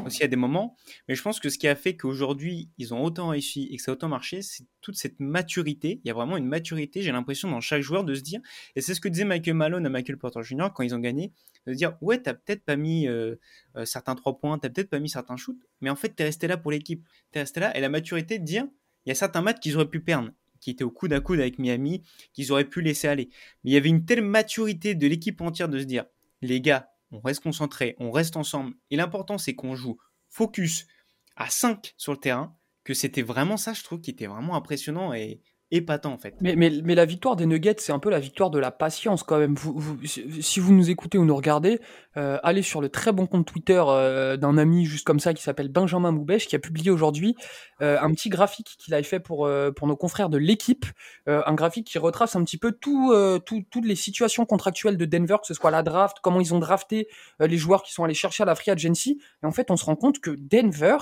aussi 0.06 0.24
à 0.24 0.28
des 0.28 0.36
moments. 0.36 0.76
Mais 1.08 1.16
je 1.16 1.22
pense 1.22 1.40
que 1.40 1.50
ce 1.50 1.58
qui 1.58 1.68
a 1.68 1.76
fait 1.76 1.96
qu'aujourd'hui, 1.96 2.70
ils 2.78 2.94
ont 2.94 3.04
autant 3.04 3.30
réussi 3.30 3.68
et 3.72 3.78
que 3.78 3.82
ça 3.82 3.92
a 3.92 3.94
autant 3.94 4.08
marché, 4.08 4.42
c'est 4.42 4.66
toute 4.82 4.96
cette 4.96 5.20
maturité. 5.20 6.02
Il 6.04 6.08
y 6.08 6.12
a 6.12 6.14
vraiment 6.14 6.38
une 6.38 6.48
maturité, 6.48 7.02
j'ai 7.02 7.12
l'impression, 7.12 7.50
dans 7.50 7.62
chaque 7.62 7.82
joueur 7.82 8.04
de 8.04 8.14
se 8.14 8.22
dire, 8.22 8.42
et 8.76 8.82
c'est 8.82 8.94
ce 8.94 9.02
que 9.02 9.08
disait 9.08 9.26
Michael 9.26 9.56
Malone 9.56 9.86
à 9.86 9.90
Michael 9.90 10.18
Porter 10.18 10.44
Jr. 10.44 10.68
quand 10.74 10.84
ils 10.84 10.96
ont 10.96 11.00
gagné, 11.00 11.32
de 11.68 11.74
dire, 11.74 11.98
ouais, 12.02 12.22
t'as 12.22 12.34
peut-être 12.34 12.64
pas 12.64 12.76
mis 12.76 13.08
euh, 13.08 13.36
euh, 13.76 13.86
certains 13.86 14.16
trois 14.16 14.38
points, 14.38 14.60
t'as 14.60 14.70
peut-être 14.70 14.90
pas 14.90 15.00
mis 15.00 15.10
certains 15.10 15.38
shoots, 15.38 15.60
mais 15.82 15.90
en 15.90 15.96
fait, 15.96 16.10
t'es 16.10 16.24
resté 16.24 16.48
là 16.48 16.58
pour 16.58 16.72
l'équipe. 16.72 17.04
T'es 17.32 17.40
resté 17.40 17.60
là, 17.60 17.76
et 17.76 17.82
la 17.82 17.90
maturité 17.90 18.40
de 18.40 18.44
dire, 18.44 18.66
il 19.06 19.10
y 19.10 19.12
a 19.12 19.16
certains 19.16 19.42
matchs 19.42 19.60
qu'ils 19.60 19.76
auraient 19.76 19.90
pu 19.90 20.02
perdre 20.02 20.32
qui 20.66 20.72
étaient 20.72 20.84
au 20.84 20.90
coude 20.90 21.14
à 21.14 21.20
coude 21.20 21.40
avec 21.40 21.60
Miami, 21.60 22.02
qu'ils 22.34 22.52
auraient 22.52 22.66
pu 22.66 22.82
laisser 22.82 23.08
aller. 23.08 23.30
Mais 23.64 23.72
il 23.72 23.74
y 23.74 23.78
avait 23.78 23.90
une 23.90 24.04
telle 24.04 24.24
maturité 24.24 24.96
de 24.96 25.06
l'équipe 25.06 25.40
entière 25.42 25.70
de 25.70 25.78
se 25.78 25.84
dire, 25.84 26.06
les 26.42 26.60
gars, 26.60 26.90
on 27.16 27.20
reste 27.20 27.44
concentrés, 27.44 27.96
on 28.00 28.12
reste 28.12 28.38
ensemble. 28.38 28.74
Et 28.90 28.96
l'important, 28.96 29.38
c'est 29.38 29.56
qu'on 29.56 29.76
joue 29.76 29.98
focus 30.30 30.88
à 31.36 31.50
5 31.50 31.94
sur 31.98 32.12
le 32.12 32.18
terrain, 32.18 32.58
que 32.84 32.94
c'était 32.94 33.22
vraiment 33.22 33.58
ça, 33.58 33.74
je 33.74 33.84
trouve, 33.84 34.02
qui 34.02 34.12
était 34.12 34.28
vraiment 34.28 34.56
impressionnant 34.56 35.14
et, 35.14 35.42
épatant 35.72 36.14
en 36.14 36.18
fait. 36.18 36.36
Mais, 36.42 36.56
mais, 36.56 36.72
mais 36.84 36.96
la 36.96 37.06
victoire 37.06 37.36
des 37.36 37.46
Nuggets, 37.46 37.76
c'est 37.80 37.92
un 37.92 38.00
peu 38.00 38.10
la 38.10 38.20
victoire 38.20 38.50
de 38.50 38.60
la 38.60 38.72
patience 38.72 39.24
quand 39.24 39.40
même. 39.40 39.56
Vous, 39.56 39.98
si 40.06 40.60
vous 40.60 40.74
nous 40.74 40.90
écoutez 40.90 41.18
ou 41.18 41.26
nous 41.26 41.36
regardez, 41.36 41.80
euh, 42.18 42.38
allez 42.44 42.62
sur 42.62 42.82
le 42.82 42.90
très 42.90 43.12
bon 43.12 43.26
compte 43.26 43.46
Twitter 43.48 43.84
euh, 43.88 44.38
d'un 44.38 44.58
ami 44.58 44.86
juste 44.86 45.06
comme 45.06 45.20
ça 45.20 45.34
qui 45.34 45.42
s'appelle 45.42 45.70
Benjamin 45.70 46.12
Moubèche 46.12 46.48
qui 46.48 46.56
a 46.56 46.60
publié 46.60 46.92
aujourd'hui 46.92 47.36
euh, 47.82 47.98
un 48.00 48.12
petit 48.12 48.30
graphique 48.30 48.76
qu'il 48.78 48.94
avait 48.94 49.04
fait 49.04 49.20
pour, 49.20 49.50
pour 49.76 49.88
nos 49.88 49.98
confrères 49.98 50.30
de 50.30 50.38
l'équipe, 50.38 50.86
un 51.28 51.54
graphique 51.54 51.88
qui 51.88 51.98
retrace 51.98 52.36
un 52.36 52.44
petit 52.44 52.58
peu 52.58 52.72
tout, 52.72 53.14
tout, 53.46 53.64
toutes 53.70 53.86
les 53.86 53.96
situations 53.96 54.46
contractuelles 54.46 54.98
de 54.98 55.06
Denver, 55.06 55.38
que 55.42 55.48
ce 55.48 55.54
soit 55.54 55.72
la 55.72 55.84
draft, 55.84 56.18
comment 56.22 56.42
ils 56.42 56.54
ont 56.54 56.60
drafté 56.60 57.08
les 57.40 57.58
joueurs 57.58 57.84
qui 57.84 57.92
sont 57.92 58.04
allés 58.04 58.14
chercher 58.14 58.44
à 58.44 58.46
la 58.46 58.56
free 58.56 58.72
agency. 58.72 59.20
Et 59.44 59.46
en 59.46 59.52
fait, 59.52 59.72
on 59.72 59.78
se 59.78 59.86
rend 59.86 59.96
compte 59.96 60.20
que 60.20 60.32
Denver, 60.38 60.98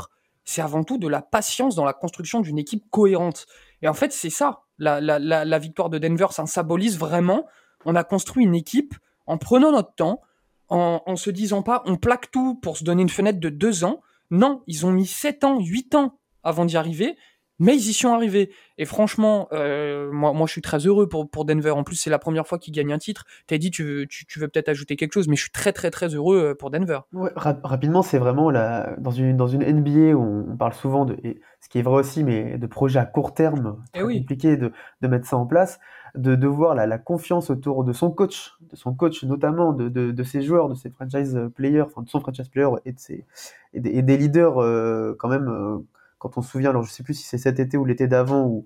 c'est 0.46 0.62
avant 0.62 0.84
tout 0.84 0.98
de 0.98 1.08
la 1.08 1.22
patience 1.22 1.76
dans 1.76 1.86
la 1.86 1.94
construction 1.94 2.42
d'une 2.42 2.58
équipe 2.58 2.84
cohérente. 2.90 3.46
Et 3.84 3.88
en 3.88 3.94
fait, 3.94 4.14
c'est 4.14 4.30
ça, 4.30 4.62
la, 4.80 5.60
victoire 5.60 5.90
de 5.90 6.00
Denver, 6.00 6.28
ça 6.32 6.46
symbolise 6.46 6.98
vraiment, 6.98 7.46
on 7.86 7.96
a 7.96 8.04
construit 8.04 8.46
une 8.46 8.56
équipe 8.56 8.96
en 9.28 9.38
prenant 9.38 9.72
notre 9.72 9.94
temps, 9.94 10.22
en, 10.70 11.04
en 11.06 11.16
se 11.18 11.30
disant 11.30 11.62
pas, 11.62 11.84
on 11.86 11.98
plaque 11.98 12.32
tout 12.32 12.56
pour 12.56 12.78
se 12.78 12.86
donner 12.86 13.02
une 13.02 13.10
fenêtre 13.10 13.42
de 13.42 13.50
deux 13.50 13.84
ans. 13.84 14.02
Non, 14.32 14.64
ils 14.68 14.86
ont 14.86 14.92
mis 14.92 15.06
sept 15.06 15.44
ans, 15.44 15.60
huit 15.60 15.94
ans 15.96 16.18
avant 16.44 16.66
d'y 16.66 16.78
arriver 16.78 17.18
mais 17.60 17.76
ils 17.76 17.90
y 17.90 17.94
sont 17.94 18.14
arrivés. 18.14 18.52
Et 18.78 18.86
franchement, 18.86 19.48
euh, 19.52 20.12
moi, 20.12 20.34
moi, 20.34 20.48
je 20.48 20.52
suis 20.52 20.62
très 20.62 20.80
heureux 20.80 21.08
pour, 21.08 21.30
pour 21.30 21.46
Denver. 21.46 21.72
En 21.72 21.84
plus, 21.84 21.96
c'est 21.96 22.10
la 22.10 22.20
première 22.20 22.48
fois 22.48 22.58
qu'ils 22.58 22.74
gagnent 22.74 22.94
un 22.94 22.98
titre. 22.98 23.26
T'as 23.48 23.58
dit, 23.58 23.72
tu 23.72 23.84
veux, 23.84 24.08
tu, 24.08 24.40
veux 24.40 24.48
peut-être 24.48 24.70
ajouter 24.70 24.96
quelque 24.96 25.14
chose, 25.14 25.28
mais 25.28 25.36
je 25.36 25.44
suis 25.44 25.52
très, 25.52 25.72
très, 25.72 25.92
très 25.92 26.08
heureux 26.08 26.38
euh, 26.38 26.56
pour 26.56 26.72
Denver. 26.72 27.00
rapidement, 27.36 28.02
c'est 28.02 28.18
vraiment 28.18 28.50
la, 28.50 28.96
dans, 28.98 29.12
une, 29.12 29.38
dans 29.38 29.48
une 29.48 29.64
NBA 29.64 30.16
où 30.16 30.46
on 30.52 30.58
parle 30.58 30.74
souvent 30.74 31.06
de, 31.06 31.16
et 31.24 31.42
ce 31.62 31.70
qui 31.70 31.80
est 31.80 31.84
vrai 31.84 32.00
aussi, 32.00 32.24
mais 32.24 32.58
de 32.58 32.68
projets 32.68 33.00
à 33.00 33.06
court 33.06 33.34
terme, 33.34 33.78
eh 33.94 34.00
très 34.00 34.20
compliqué 34.20 34.58
de, 34.58 34.72
de 35.02 35.08
mettre 35.08 35.28
ça 35.28 35.38
en 35.38 35.46
place, 35.46 35.80
de, 36.16 36.36
de 36.36 36.48
voir 36.48 36.76
la, 36.76 36.86
la 36.86 36.98
confiance 36.98 37.50
autour 37.50 37.84
de 37.84 37.94
son 37.94 38.12
coach, 38.12 38.54
de 38.62 38.76
son 38.76 38.94
coach 38.94 39.24
notamment, 39.24 39.74
de, 39.74 39.90
de, 39.90 40.24
ses 40.24 40.42
joueurs, 40.42 40.70
de 40.70 40.76
ses 40.76 40.90
franchise 40.90 41.40
players, 41.56 41.84
enfin 41.84 42.02
de 42.02 42.10
son 42.10 42.20
franchise 42.20 42.50
player 42.50 42.70
et, 42.86 42.92
de 42.92 43.00
ses, 43.00 43.26
et, 43.74 43.80
des, 43.80 43.92
et 43.92 44.02
des 44.02 44.18
leaders 44.18 44.62
euh, 44.62 45.16
quand 45.18 45.30
même 45.30 45.84
quand 46.24 46.38
on 46.38 46.42
se 46.42 46.52
souvient, 46.52 46.70
alors 46.70 46.84
je 46.84 46.92
sais 46.92 47.04
plus 47.04 47.16
si 47.16 47.26
c'est 47.26 47.38
cet 47.38 47.60
été 47.60 47.76
ou 47.76 47.84
l'été 47.84 48.08
d'avant, 48.08 48.46
où, 48.46 48.66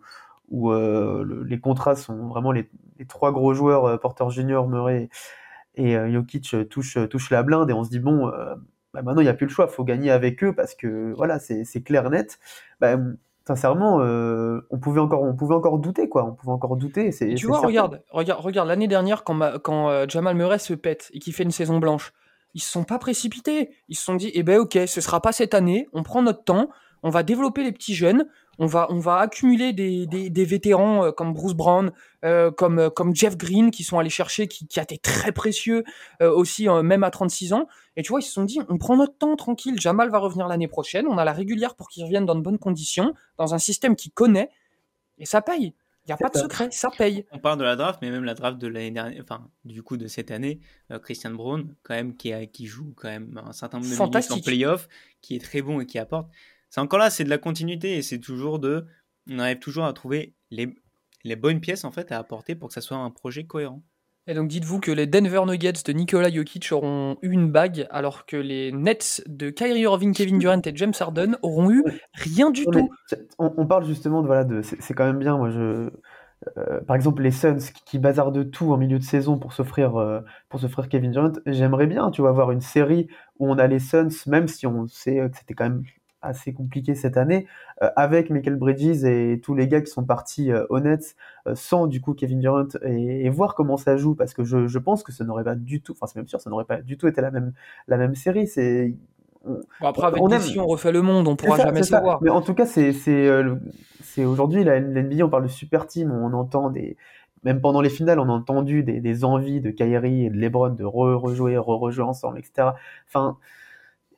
où 0.49 0.71
euh, 0.71 1.43
les 1.47 1.59
contrats 1.59 1.95
sont 1.95 2.27
vraiment 2.27 2.51
les, 2.51 2.69
trois 3.07 3.31
gros 3.31 3.55
joueurs, 3.55 3.85
euh, 3.85 3.97
Porter 3.97 4.29
Junior, 4.29 4.67
Murray 4.67 5.09
et 5.73 5.97
euh, 5.97 6.11
Jokic, 6.11 6.55
touchent, 6.69 6.99
touchent 7.09 7.31
la 7.31 7.41
blinde, 7.41 7.71
et 7.71 7.73
on 7.73 7.83
se 7.83 7.89
dit, 7.89 7.99
bon, 7.99 8.27
bah, 8.93 9.01
maintenant 9.01 9.21
il 9.21 9.25
n'y 9.25 9.29
a 9.29 9.33
plus 9.33 9.47
le 9.47 9.51
choix, 9.51 9.67
il 9.69 9.73
faut 9.73 9.83
gagner 9.83 10.11
avec 10.11 10.43
eux, 10.43 10.53
parce 10.53 10.75
que 10.75 11.13
voilà, 11.17 11.39
c'est 11.39 11.81
clair 11.83 12.11
net. 12.11 12.37
Bah, 12.79 12.97
sincèrement, 13.47 13.97
on 13.97 14.77
pouvait 14.79 15.01
encore, 15.01 15.23
on 15.23 15.35
pouvait 15.35 15.55
encore 15.55 15.79
douter, 15.79 16.09
quoi. 16.09 16.25
On 16.25 16.33
pouvait 16.33 16.53
encore 16.53 16.77
douter. 16.77 17.09
tu 17.35 17.47
vois, 17.47 17.59
regarde, 17.59 18.03
regarde, 18.11 18.41
regarde, 18.41 18.67
l'année 18.67 18.87
dernière, 18.87 19.23
quand, 19.23 19.59
quand 19.63 20.07
Jamal 20.07 20.35
Murray 20.35 20.59
se 20.59 20.75
pète 20.75 21.09
et 21.11 21.17
qu'il 21.17 21.33
fait 21.33 21.43
une 21.43 21.51
saison 21.51 21.79
blanche, 21.79 22.13
ils 22.53 22.61
se 22.61 22.71
sont 22.71 22.83
pas 22.83 22.99
précipités. 22.99 23.71
Ils 23.89 23.95
se 23.95 24.03
sont 24.03 24.15
dit, 24.15 24.31
eh 24.35 24.43
ben 24.43 24.59
ok, 24.59 24.77
ce 24.85 25.01
sera 25.01 25.21
pas 25.21 25.31
cette 25.31 25.55
année, 25.55 25.87
on 25.93 26.03
prend 26.03 26.21
notre 26.21 26.43
temps, 26.43 26.69
on 27.07 27.09
va 27.09 27.23
développer 27.23 27.63
les 27.63 27.71
petits 27.71 27.95
jeunes, 27.95 28.25
on 28.59 28.65
va, 28.65 28.87
on 28.89 28.99
va 28.99 29.19
accumuler 29.19 29.71
des, 29.71 30.05
des, 30.07 30.45
vétérans 30.45 31.05
euh, 31.05 31.11
comme 31.11 31.33
Bruce 31.33 31.53
Brown, 31.53 31.91
euh, 32.25 32.51
comme, 32.51 32.79
euh, 32.79 32.89
comme 32.89 33.15
Jeff 33.15 33.37
Green, 33.37 33.71
qui 33.71 33.85
sont 33.85 33.97
allés 33.97 34.09
chercher, 34.09 34.49
qui, 34.49 34.67
qui 34.67 34.79
a 34.79 34.83
été 34.83 34.97
très 34.97 35.31
précieux 35.31 35.85
aussi, 36.19 36.67
même 36.67 37.03
à 37.03 37.11
36 37.11 37.53
ans. 37.53 37.67
Et 37.95 38.03
tu 38.03 38.09
vois, 38.09 38.19
ils 38.19 38.23
se 38.23 38.33
sont 38.33 38.43
dit, 38.43 38.59
on 38.67 38.77
prend 38.77 38.97
notre 38.97 39.17
temps 39.17 39.35
tranquille, 39.37 39.79
Jamal 39.79 40.09
va 40.09 40.17
revenir 40.19 40.47
l'année 40.47 40.67
prochaine, 40.67 41.07
on 41.07 41.17
a 41.17 41.23
la 41.23 41.33
régulière 41.33 41.75
pour 41.75 41.87
qu'il 41.87 42.03
revienne 42.03 42.25
dans 42.25 42.35
de 42.35 42.41
bonnes 42.41 42.59
conditions, 42.59 43.13
dans 43.37 43.53
un 43.53 43.57
système 43.57 43.95
qu'il 43.95 44.11
connaît, 44.11 44.49
et 45.17 45.25
ça 45.25 45.41
paye. 45.41 45.73
Il 46.05 46.11
n'y 46.11 46.13
a 46.13 46.17
pas 46.17 46.29
de 46.29 46.37
secret, 46.37 46.69
ça 46.71 46.89
paye. 46.89 47.25
On 47.31 47.39
parle 47.39 47.59
de 47.59 47.63
la 47.63 47.75
draft, 47.75 47.99
mais 48.01 48.11
même 48.11 48.23
la 48.23 48.33
draft 48.33 48.57
de 48.57 48.67
l'année 48.67 48.91
dernière, 48.91 49.21
enfin, 49.21 49.49
du 49.65 49.83
coup, 49.83 49.97
de 49.97 50.07
cette 50.07 50.31
année, 50.31 50.59
Christian 51.03 51.31
Brown, 51.31 51.75
quand 51.83 51.95
même, 51.95 52.15
qui, 52.15 52.33
a, 52.33 52.45
qui 52.45 52.65
joue 52.65 52.93
quand 52.95 53.09
même 53.09 53.41
un 53.45 53.51
certain 53.51 53.79
nombre 53.79 53.89
de 53.89 53.95
minutes 53.95 54.31
en 54.31 54.39
playoff, 54.39 54.87
qui 55.21 55.35
est 55.35 55.43
très 55.43 55.61
bon 55.61 55.81
et 55.81 55.85
qui 55.85 55.99
apporte 55.99 56.29
c'est 56.69 56.81
encore 56.81 56.99
là, 56.99 57.09
c'est 57.09 57.23
de 57.23 57.29
la 57.29 57.37
continuité 57.37 57.97
et 57.97 58.01
c'est 58.01 58.19
toujours 58.19 58.59
de. 58.59 58.85
On 59.29 59.39
arrive 59.39 59.59
toujours 59.59 59.85
à 59.85 59.93
trouver 59.93 60.33
les, 60.51 60.75
les 61.23 61.35
bonnes 61.35 61.59
pièces 61.59 61.83
en 61.83 61.91
fait 61.91 62.11
à 62.11 62.17
apporter 62.17 62.55
pour 62.55 62.69
que 62.69 62.73
ça 62.73 62.81
soit 62.81 62.97
un 62.97 63.09
projet 63.09 63.45
cohérent. 63.45 63.83
Et 64.29 64.33
donc 64.33 64.49
dites-vous 64.49 64.81
que 64.81 64.91
les 64.91 65.07
Denver 65.07 65.41
Nuggets 65.47 65.83
de 65.85 65.93
Nikola 65.93 66.29
Jokic 66.29 66.69
auront 66.73 67.17
eu 67.21 67.31
une 67.31 67.49
bague, 67.49 67.87
alors 67.91 68.25
que 68.25 68.35
les 68.35 68.73
Nets 68.73 69.23
de 69.25 69.49
Kyrie 69.49 69.81
Irving, 69.81 70.13
Kevin 70.13 70.37
Durant 70.37 70.61
et 70.65 70.75
James 70.75 70.93
Harden 70.99 71.37
auront 71.43 71.71
eu 71.71 71.81
rien 72.13 72.51
du 72.51 72.65
tout. 72.65 72.89
On, 73.39 73.65
parle 73.65 73.85
justement 73.85 74.21
de 74.21 74.27
voilà, 74.27 74.43
de, 74.43 74.61
c'est 74.61 74.93
quand 74.93 75.05
même 75.05 75.19
bien. 75.19 75.37
Moi, 75.37 75.49
je, 75.49 75.89
euh, 76.57 76.81
par 76.81 76.97
exemple, 76.97 77.23
les 77.23 77.31
Suns 77.31 77.57
qui, 77.57 77.83
qui, 77.85 77.99
bazardent 77.99 78.51
tout 78.51 78.73
en 78.73 78.77
milieu 78.77 78.99
de 78.99 79.03
saison 79.03 79.39
pour 79.39 79.53
s'offrir 79.53 79.95
euh, 79.95 80.19
pour 80.49 80.59
s'offrir 80.59 80.89
Kevin 80.89 81.11
Durant. 81.11 81.31
J'aimerais 81.45 81.87
bien, 81.87 82.11
tu 82.11 82.19
vois, 82.19 82.29
avoir 82.31 82.51
une 82.51 82.59
série 82.59 83.07
où 83.39 83.49
on 83.49 83.57
a 83.57 83.67
les 83.67 83.79
Suns, 83.79 84.09
même 84.25 84.49
si 84.49 84.67
on 84.67 84.87
sait 84.87 85.29
que 85.29 85.37
c'était 85.37 85.53
quand 85.53 85.69
même 85.69 85.83
assez 86.27 86.53
compliqué 86.53 86.95
cette 86.95 87.17
année, 87.17 87.47
euh, 87.81 87.89
avec 87.95 88.29
Michael 88.29 88.55
Bridges 88.55 89.03
et 89.05 89.39
tous 89.41 89.55
les 89.55 89.67
gars 89.67 89.81
qui 89.81 89.91
sont 89.91 90.03
partis 90.03 90.51
euh, 90.51 90.65
honnêtes, 90.69 91.15
euh, 91.47 91.55
sans 91.55 91.87
du 91.87 92.01
coup 92.01 92.13
Kevin 92.13 92.39
Durant, 92.39 92.67
et, 92.83 93.29
voir 93.29 93.55
comment 93.55 93.77
ça 93.77 93.97
joue, 93.97 94.15
parce 94.15 94.33
que 94.33 94.43
je, 94.43 94.67
je 94.67 94.79
pense 94.79 95.03
que 95.03 95.11
ça 95.11 95.23
n'aurait 95.23 95.43
pas 95.43 95.55
du 95.55 95.81
tout, 95.81 95.93
enfin 95.93 96.07
c'est 96.07 96.19
même 96.19 96.27
sûr, 96.27 96.41
ça 96.41 96.49
n'aurait 96.49 96.65
pas 96.65 96.81
du 96.81 96.97
tout 96.97 97.07
été 97.07 97.21
la 97.21 97.31
même, 97.31 97.53
la 97.87 97.97
même 97.97 98.15
série. 98.15 98.47
C'est 98.47 98.93
après, 99.79 100.07
avec 100.07 100.21
on 100.21 100.39
si 100.39 100.59
on 100.59 100.67
refait 100.67 100.91
le 100.91 101.01
monde, 101.01 101.27
on 101.27 101.35
pourra 101.35 101.57
jamais 101.57 101.83
savoir. 101.83 102.21
Mais 102.21 102.29
en 102.29 102.41
tout 102.41 102.53
cas, 102.53 102.65
c'est 102.65 102.91
c'est 102.91 104.25
aujourd'hui 104.25 104.63
la 104.63 104.79
NBA, 104.79 105.23
on 105.23 105.29
parle 105.29 105.43
de 105.43 105.47
super 105.47 105.87
team, 105.87 106.11
on 106.11 106.33
entend 106.33 106.69
des 106.69 106.97
même 107.43 107.61
pendant 107.61 107.81
les 107.81 107.89
finales, 107.89 108.19
on 108.19 108.29
a 108.29 108.33
entendu 108.33 108.83
des, 108.83 108.99
des 108.99 109.23
envies 109.23 109.61
de 109.61 109.69
Kyrie 109.69 110.25
et 110.25 110.29
de 110.29 110.35
LeBron 110.35 110.71
de 110.71 110.83
re-rejouer, 110.83 111.57
re-rejouer 111.57 112.03
ensemble, 112.03 112.39
etc. 112.39 112.69
Enfin, 113.07 113.37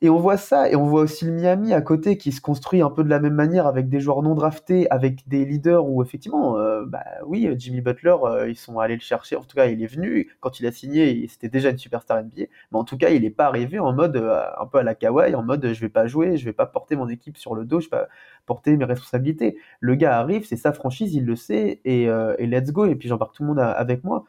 et 0.02 0.08
on 0.08 0.18
voit 0.18 0.38
ça, 0.38 0.70
et 0.70 0.76
on 0.76 0.86
voit 0.86 1.02
aussi 1.02 1.26
le 1.26 1.32
Miami 1.32 1.74
à 1.74 1.82
côté 1.82 2.16
qui 2.16 2.32
se 2.32 2.40
construit 2.40 2.80
un 2.80 2.88
peu 2.88 3.04
de 3.04 3.10
la 3.10 3.20
même 3.20 3.34
manière 3.34 3.66
avec 3.66 3.90
des 3.90 4.00
joueurs 4.00 4.22
non 4.22 4.34
draftés, 4.34 4.90
avec 4.90 5.28
des 5.28 5.44
leaders 5.44 5.86
où 5.86 6.02
effectivement, 6.02 6.56
euh, 6.58 6.84
bah 6.86 7.04
oui, 7.26 7.46
Jimmy 7.58 7.82
Butler, 7.82 8.16
euh, 8.24 8.48
ils 8.48 8.56
sont 8.56 8.78
allés 8.78 8.94
le 8.94 9.02
chercher. 9.02 9.36
En 9.36 9.42
tout 9.42 9.54
cas, 9.54 9.66
il 9.66 9.82
est 9.82 9.86
venu 9.86 10.34
quand 10.40 10.58
il 10.58 10.66
a 10.66 10.72
signé, 10.72 11.26
c'était 11.28 11.50
déjà 11.50 11.68
une 11.68 11.76
superstar 11.76 12.22
NBA, 12.22 12.44
mais 12.72 12.78
en 12.78 12.84
tout 12.84 12.96
cas, 12.96 13.10
il 13.10 13.22
n'est 13.22 13.30
pas 13.30 13.44
arrivé 13.44 13.78
en 13.78 13.92
mode 13.92 14.16
euh, 14.16 14.42
un 14.58 14.66
peu 14.66 14.78
à 14.78 14.82
la 14.82 14.94
Kawhi, 14.94 15.34
en 15.34 15.42
mode 15.42 15.70
je 15.74 15.80
vais 15.80 15.90
pas 15.90 16.06
jouer, 16.06 16.38
je 16.38 16.46
vais 16.46 16.54
pas 16.54 16.66
porter 16.66 16.96
mon 16.96 17.08
équipe 17.10 17.36
sur 17.36 17.54
le 17.54 17.66
dos, 17.66 17.80
je 17.80 17.86
vais 17.86 17.90
pas 17.90 18.08
porter 18.46 18.76
mes 18.78 18.86
responsabilités. 18.86 19.58
Le 19.80 19.94
gars 19.96 20.18
arrive, 20.18 20.46
c'est 20.46 20.56
sa 20.56 20.72
franchise, 20.72 21.14
il 21.14 21.26
le 21.26 21.36
sait, 21.36 21.80
et, 21.84 22.04
et 22.04 22.46
let's 22.46 22.72
go. 22.72 22.86
Et 22.86 22.94
puis 22.94 23.08
j'embarque 23.08 23.34
tout 23.34 23.42
le 23.42 23.48
monde 23.48 23.60
avec 23.60 24.02
moi 24.04 24.24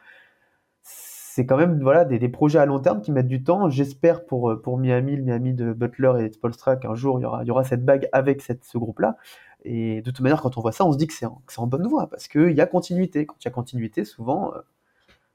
c'est 1.42 1.48
quand 1.48 1.58
même 1.58 1.82
voilà, 1.82 2.06
des, 2.06 2.30
projets 2.30 2.60
à 2.60 2.68
long 2.68 2.80
terme 2.80 3.02
qui 3.02 3.12
mettent 3.12 3.28
du 3.28 3.44
temps. 3.44 3.68
J'espère 3.68 4.26
pour, 4.26 4.62
pour 4.62 4.78
Miami, 4.78 5.16
le 5.16 5.24
Miami 5.24 5.54
de 5.54 5.74
Butler 5.74 6.12
et 6.20 6.30
de 6.30 6.34
Spolstra, 6.36 6.76
qu'un 6.76 6.94
jour 6.94 7.20
il 7.20 7.24
y 7.24 7.26
aura, 7.26 7.44
y 7.44 7.50
aura 7.50 7.64
cette 7.64 7.84
bague 7.84 8.08
avec 8.12 8.44
cette, 8.44 8.64
ce 8.64 8.78
groupe-là. 8.78 9.18
Et 9.66 10.04
de 10.04 10.12
toute 10.12 10.20
manière, 10.20 10.40
quand 10.40 10.56
on 10.58 10.62
voit 10.62 10.72
ça, 10.72 10.86
on 10.86 10.92
se 10.92 11.00
dit 11.00 11.08
que 11.08 11.14
c'est 11.14 11.26
en, 11.26 11.42
en, 11.58 11.68
bonne 11.68 11.88
voie 11.88 12.08
parce 12.08 12.28
qu'il 12.28 12.52
y 12.52 12.62
a 12.62 12.68
continuité. 12.68 13.26
Quand 13.26 13.38
il 13.42 13.46
y 13.46 13.48
a 13.48 13.52
continuité, 13.52 14.06
souvent, 14.06 14.54
euh, 14.54 14.60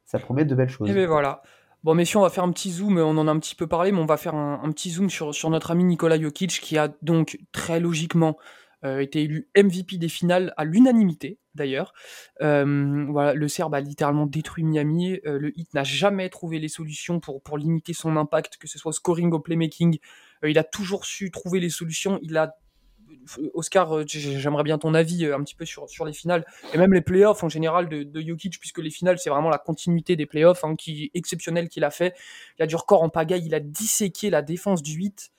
ça 0.04 0.20
promet 0.20 0.44
de 0.44 0.54
belles 0.54 0.68
choses. 0.68 0.88
Et 0.88 0.94
bien 0.94 1.08
voilà. 1.08 1.42
Bon, 1.82 1.94
messieurs, 1.94 2.20
on 2.20 2.22
va 2.22 2.30
faire 2.30 2.44
un 2.44 2.52
petit 2.52 2.70
zoom. 2.70 2.98
On 2.98 3.18
en 3.18 3.26
a 3.26 3.32
un 3.32 3.38
petit 3.40 3.56
peu 3.56 3.66
parlé, 3.66 3.90
mais 3.90 3.98
on 3.98 4.06
va 4.06 4.16
faire 4.16 4.36
un, 4.36 4.70
petit 4.70 4.90
zoom 4.90 5.10
sur, 5.10 5.34
sur 5.34 5.50
notre 5.50 5.72
ami 5.72 5.82
Nikola 5.82 6.20
Jokic 6.20 6.60
qui 6.60 6.78
a 6.78 6.88
donc 7.02 7.40
très 7.50 7.80
logiquement 7.80 8.36
euh, 8.84 9.00
été 9.00 9.22
élu 9.22 9.48
MVP 9.56 9.96
des 9.96 10.08
finales 10.08 10.52
à 10.58 10.64
l'unanimité 10.64 11.38
d'ailleurs. 11.54 11.94
Euh, 12.42 13.06
voilà, 13.08 13.32
le 13.32 13.48
Serbe 13.48 13.74
a 13.74 13.80
littéralement 13.80 14.26
détruit 14.26 14.64
Miami. 14.64 15.18
Euh, 15.26 15.38
le 15.38 15.58
Heat 15.58 15.72
n'a 15.72 15.82
jamais 15.82 16.28
trouvé 16.28 16.58
les 16.58 16.68
solutions 16.68 17.18
pour, 17.18 17.42
pour 17.42 17.56
limiter 17.56 17.94
son 17.94 18.16
impact, 18.18 18.58
que 18.58 18.68
ce 18.68 18.78
soit 18.78 18.92
scoring 18.92 19.32
ou 19.32 19.40
playmaking. 19.40 19.98
il 20.44 20.58
a 20.58 20.64
toujours 20.64 21.06
su 21.06 21.30
trouver 21.30 21.58
les 21.58 21.70
solutions. 21.70 22.18
Il 22.22 22.36
a 22.36 22.54
Oscar, 23.54 24.06
j'aimerais 24.06 24.62
bien 24.62 24.78
ton 24.78 24.94
avis 24.94 25.26
un 25.26 25.42
petit 25.42 25.56
peu 25.56 25.64
sur, 25.64 25.88
sur 25.88 26.04
les 26.04 26.12
finales 26.12 26.44
et 26.72 26.78
même 26.78 26.92
les 26.92 27.00
playoffs 27.00 27.42
en 27.42 27.48
général 27.48 27.88
de, 27.88 28.04
de 28.04 28.20
Jokic, 28.20 28.60
puisque 28.60 28.78
les 28.78 28.90
finales, 28.90 29.18
c'est 29.18 29.30
vraiment 29.30 29.48
la 29.48 29.58
continuité 29.58 30.14
des 30.14 30.26
playoffs 30.26 30.62
hein, 30.64 30.76
qui, 30.76 31.10
exceptionnelle 31.14 31.68
qu'il 31.68 31.82
a 31.82 31.90
fait. 31.90 32.14
Il 32.58 32.62
a 32.62 32.66
du 32.66 32.76
record 32.76 33.02
en 33.02 33.08
pagaille, 33.08 33.44
il 33.44 33.54
a 33.54 33.60
disséqué 33.60 34.30
la 34.30 34.42
défense 34.42 34.82
du 34.82 34.92
8 34.92 35.32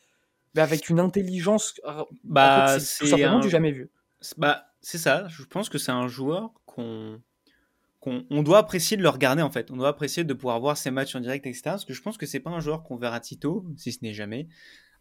avec 0.56 0.90
une 0.90 1.00
intelligence 1.00 1.76
euh, 1.86 2.04
bah, 2.24 2.80
c'est 2.80 3.06
simplement 3.06 3.40
du 3.40 3.50
jamais 3.50 3.72
vu. 3.72 3.90
Bah, 4.38 4.66
c'est 4.82 4.98
ça, 4.98 5.28
je 5.28 5.44
pense 5.44 5.70
que 5.70 5.78
c'est 5.78 5.92
un 5.92 6.08
joueur 6.08 6.52
qu'on 6.66 7.22
qu'on 8.00 8.42
doit 8.42 8.60
apprécier 8.60 8.96
de 8.96 9.02
le 9.02 9.10
regarder 9.10 9.42
en 9.42 9.50
fait. 9.50 9.70
On 9.70 9.76
doit 9.76 9.90
apprécier 9.90 10.24
de 10.24 10.34
pouvoir 10.34 10.60
voir 10.62 10.78
ses 10.78 10.92
matchs 10.92 11.16
en 11.16 11.20
direct, 11.20 11.46
etc. 11.46 11.62
Parce 11.66 11.84
que 11.84 11.94
je 11.94 12.02
pense 12.02 12.18
que 12.18 12.26
c'est 12.26 12.40
pas 12.40 12.52
un 12.52 12.62
joueur 12.62 12.84
qu'on 12.84 12.96
verra 12.96 13.20
tito, 13.20 13.66
si 13.76 13.92
ce 13.92 14.00
n'est 14.02 14.14
jamais. 14.14 14.48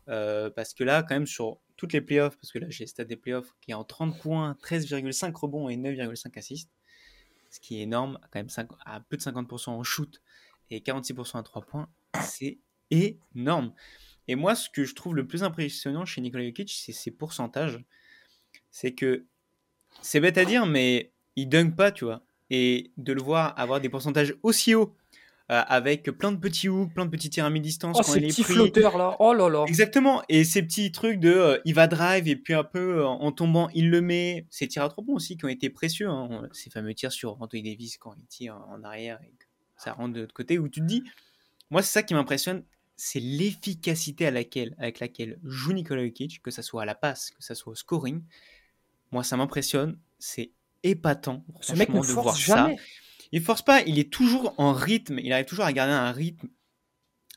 Euh, 0.09 0.51
parce 0.51 0.75
que 0.75 0.85
là, 0.85 1.03
quand 1.03 1.15
même, 1.15 1.27
sur 1.27 1.59
toutes 1.77 1.93
les 1.93 2.01
playoffs, 2.01 2.37
parce 2.37 2.53
que 2.53 2.59
là, 2.59 2.67
j'ai 2.69 2.85
le 2.85 2.89
stade 2.89 3.07
des 3.07 3.17
playoffs 3.17 3.55
qui 3.61 3.73
est 3.73 3.75
en 3.75 3.85
30 3.85 4.19
points, 4.21 4.57
13,5 4.63 5.33
rebonds 5.35 5.69
et 5.69 5.77
9,5 5.77 6.39
assists, 6.39 6.71
ce 7.51 7.61
qui 7.61 7.79
est 7.79 7.83
énorme, 7.83 8.19
quand 8.33 8.39
même 8.39 8.49
5, 8.49 8.69
à 8.85 9.01
plus 9.01 9.19
de 9.19 9.23
50% 9.23 9.71
en 9.71 9.83
shoot 9.83 10.21
et 10.71 10.81
46% 10.81 11.39
à 11.39 11.43
3 11.43 11.63
points, 11.63 11.89
c'est 12.23 12.59
énorme. 12.91 13.73
Et 14.29 14.35
moi, 14.35 14.55
ce 14.55 14.69
que 14.69 14.85
je 14.85 14.95
trouve 14.95 15.15
le 15.15 15.27
plus 15.27 15.43
impressionnant 15.43 16.05
chez 16.05 16.21
Nikola 16.21 16.45
Jokic, 16.45 16.71
c'est 16.71 16.93
ses 16.93 17.11
pourcentages. 17.11 17.85
C'est 18.71 18.93
que 18.93 19.27
c'est 20.03 20.21
bête 20.21 20.39
à 20.39 20.45
dire, 20.45 20.67
mais 20.67 21.13
il 21.37 21.49
dunk 21.49 21.77
pas, 21.77 21.93
tu 21.93 22.05
vois. 22.05 22.23
Et 22.51 22.93
de 22.97 23.13
le 23.13 23.23
voir 23.23 23.59
avoir 23.59 23.81
des 23.81 23.89
pourcentages 23.89 24.35
aussi 24.43 24.75
hauts, 24.75 24.97
euh, 25.51 25.63
avec 25.69 26.11
plein 26.11 26.33
de 26.33 26.39
petits 26.39 26.69
hooks, 26.69 26.93
plein 26.93 27.05
de 27.07 27.11
petits 27.11 27.31
tirs 27.31 27.45
à 27.45 27.51
mi-distance. 27.51 27.97
Oh, 28.01 28.03
ces 28.03 28.21
petits 28.21 28.43
flotteurs 28.43 28.99
là, 28.99 29.15
oh 29.21 29.33
là 29.33 29.49
là. 29.49 29.65
Exactement, 29.69 30.25
et 30.29 30.43
ces 30.43 30.61
petits 30.61 30.91
trucs 30.91 31.21
de 31.21 31.33
euh, 31.33 31.59
il 31.65 31.73
va 31.73 31.87
drive 31.87 32.27
et 32.27 32.35
puis 32.35 32.53
un 32.53 32.65
peu 32.65 32.99
euh, 32.99 33.07
en 33.07 33.31
tombant 33.31 33.69
il 33.73 33.89
le 33.89 34.01
met. 34.01 34.47
Ces 34.51 34.67
tirs 34.67 34.83
à 34.83 34.89
trois 34.89 35.05
points 35.05 35.15
aussi 35.15 35.37
qui 35.37 35.45
ont 35.45 35.49
été 35.49 35.71
précieux, 35.71 36.09
hein. 36.09 36.49
ces 36.53 36.69
fameux 36.69 36.95
tirs 36.95 37.13
sur 37.13 37.41
Anthony 37.41 37.63
Davis 37.63 37.97
quand 37.97 38.13
il 38.19 38.27
tire 38.27 38.61
en 38.69 38.83
arrière 38.83 39.21
et 39.23 39.31
que 39.39 39.45
ça 39.77 39.93
rentre 39.93 40.15
de 40.15 40.23
l'autre 40.23 40.35
côté 40.35 40.59
où 40.59 40.69
tu 40.69 40.81
te 40.81 40.85
dis, 40.85 41.05
moi 41.71 41.81
c'est 41.81 41.93
ça 41.93 42.03
qui 42.03 42.15
m'impressionne, 42.15 42.65
c'est 42.97 43.21
l'efficacité 43.21 44.27
à 44.27 44.31
laquelle, 44.31 44.75
avec 44.79 45.01
laquelle 45.01 45.39
joue 45.45 45.73
Nikola 45.73 46.05
Jokic, 46.05 46.43
que 46.43 46.51
ça 46.51 46.63
soit 46.63 46.83
à 46.83 46.85
la 46.87 46.95
passe, 46.95 47.31
que 47.31 47.45
ça 47.45 47.55
soit 47.55 47.73
au 47.73 47.77
scoring. 47.77 48.23
Moi, 49.13 49.23
ça 49.23 49.37
m'impressionne. 49.37 49.99
C'est 50.19 50.53
épatant. 50.83 51.45
Ce 51.61 51.75
mec 51.75 51.91
ne 51.91 52.03
force 52.03 52.41
jamais. 52.41 52.77
Ça. 52.77 52.83
Il 53.33 53.43
force 53.43 53.63
pas. 53.63 53.83
Il 53.83 53.99
est 53.99 54.11
toujours 54.11 54.55
en 54.59 54.73
rythme. 54.73 55.19
Il 55.19 55.33
arrive 55.33 55.45
toujours 55.45 55.67
à 55.67 55.73
garder 55.73 55.93
un 55.93 56.11
rythme 56.11 56.49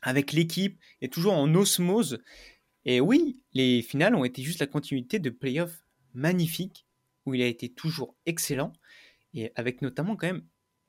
avec 0.02 0.32
l'équipe 0.32 0.78
et 1.02 1.10
toujours 1.10 1.34
en 1.34 1.54
osmose. 1.54 2.22
Et 2.86 3.00
oui, 3.00 3.38
les 3.52 3.82
finales 3.82 4.14
ont 4.14 4.24
été 4.24 4.42
juste 4.42 4.60
la 4.60 4.66
continuité 4.66 5.18
de 5.18 5.28
playoffs 5.28 5.84
magnifiques 6.14 6.86
où 7.26 7.34
il 7.34 7.42
a 7.42 7.46
été 7.46 7.68
toujours 7.68 8.16
excellent 8.24 8.72
et 9.34 9.52
avec 9.54 9.82
notamment 9.82 10.16
quand 10.16 10.26
même 10.26 10.42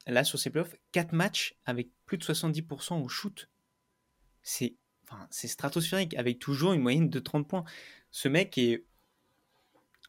là 0.07 0.23
sur 0.23 0.39
ces 0.39 0.49
playoffs 0.49 0.75
4 0.93 1.11
matchs 1.11 1.57
avec 1.65 1.89
plus 2.05 2.17
de 2.17 2.23
70% 2.23 3.03
au 3.03 3.09
shoot 3.09 3.49
c'est 4.43 4.75
stratosphérique, 5.31 6.15
avec 6.15 6.39
toujours 6.39 6.73
une 6.73 6.81
moyenne 6.81 7.09
de 7.09 7.19
30 7.19 7.47
points. 7.47 7.63
Ce 8.11 8.27
mec 8.27 8.57
est 8.57 8.85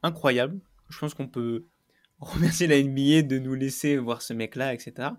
incroyable. 0.02 0.60
Je 0.88 0.98
pense 0.98 1.14
qu'on 1.14 1.28
peut 1.28 1.66
remercier 2.20 2.66
la 2.66 2.80
NBA 2.80 3.22
de 3.22 3.38
nous 3.38 3.54
laisser 3.54 3.96
voir 3.96 4.22
ce 4.22 4.32
mec-là, 4.32 4.74
etc. 4.74 5.10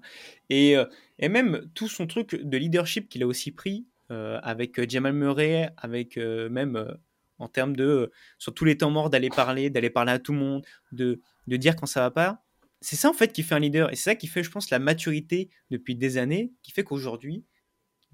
Et, 0.50 0.78
euh, 0.78 0.86
et, 1.20 1.28
même 1.30 1.70
tout 1.74 1.90
son 1.90 2.08
truc 2.08 2.36
de 2.36 2.58
leadership 2.58 3.10
qu'il 3.10 3.24
a 3.24 3.28
aussi 3.28 3.52
pris 3.52 3.86
euh, 4.12 4.40
avec 4.42 4.80
euh, 4.80 4.86
Jamal 4.88 5.14
Murray, 5.14 5.70
avec 5.78 6.18
même 6.18 6.98
en 7.40 7.50
termes 7.50 7.76
de, 7.76 8.12
sur 8.38 8.54
tous 8.54 8.64
les 8.66 8.78
temps 8.78 8.92
morts, 8.92 9.10
d'aller 9.10 9.30
parler, 9.30 9.70
d'aller 9.70 9.90
parler 9.90 10.14
à 10.14 10.20
tout 10.20 10.32
le 10.32 10.40
monde, 10.40 10.66
de, 10.92 11.20
dire 11.48 11.76
quand 11.76 11.86
ça 11.86 12.00
va 12.02 12.12
pas. 12.12 12.44
C'est 12.80 12.96
ça 12.96 13.10
en 13.10 13.14
fait 13.14 13.34
qui 13.34 13.44
fait 13.44 13.56
un 13.56 13.60
leader. 13.60 13.92
Et 13.92 13.96
c'est 13.96 14.04
ça 14.12 14.16
qui 14.16 14.28
fait, 14.28 14.44
je 14.44 14.52
pense, 14.52 14.70
la 14.70 14.80
maturité 14.80 15.50
depuis 15.72 15.96
des 15.96 16.18
années, 16.18 16.52
qui 16.62 16.72
fait 16.72 16.84
qu'aujourd'hui, 16.84 17.44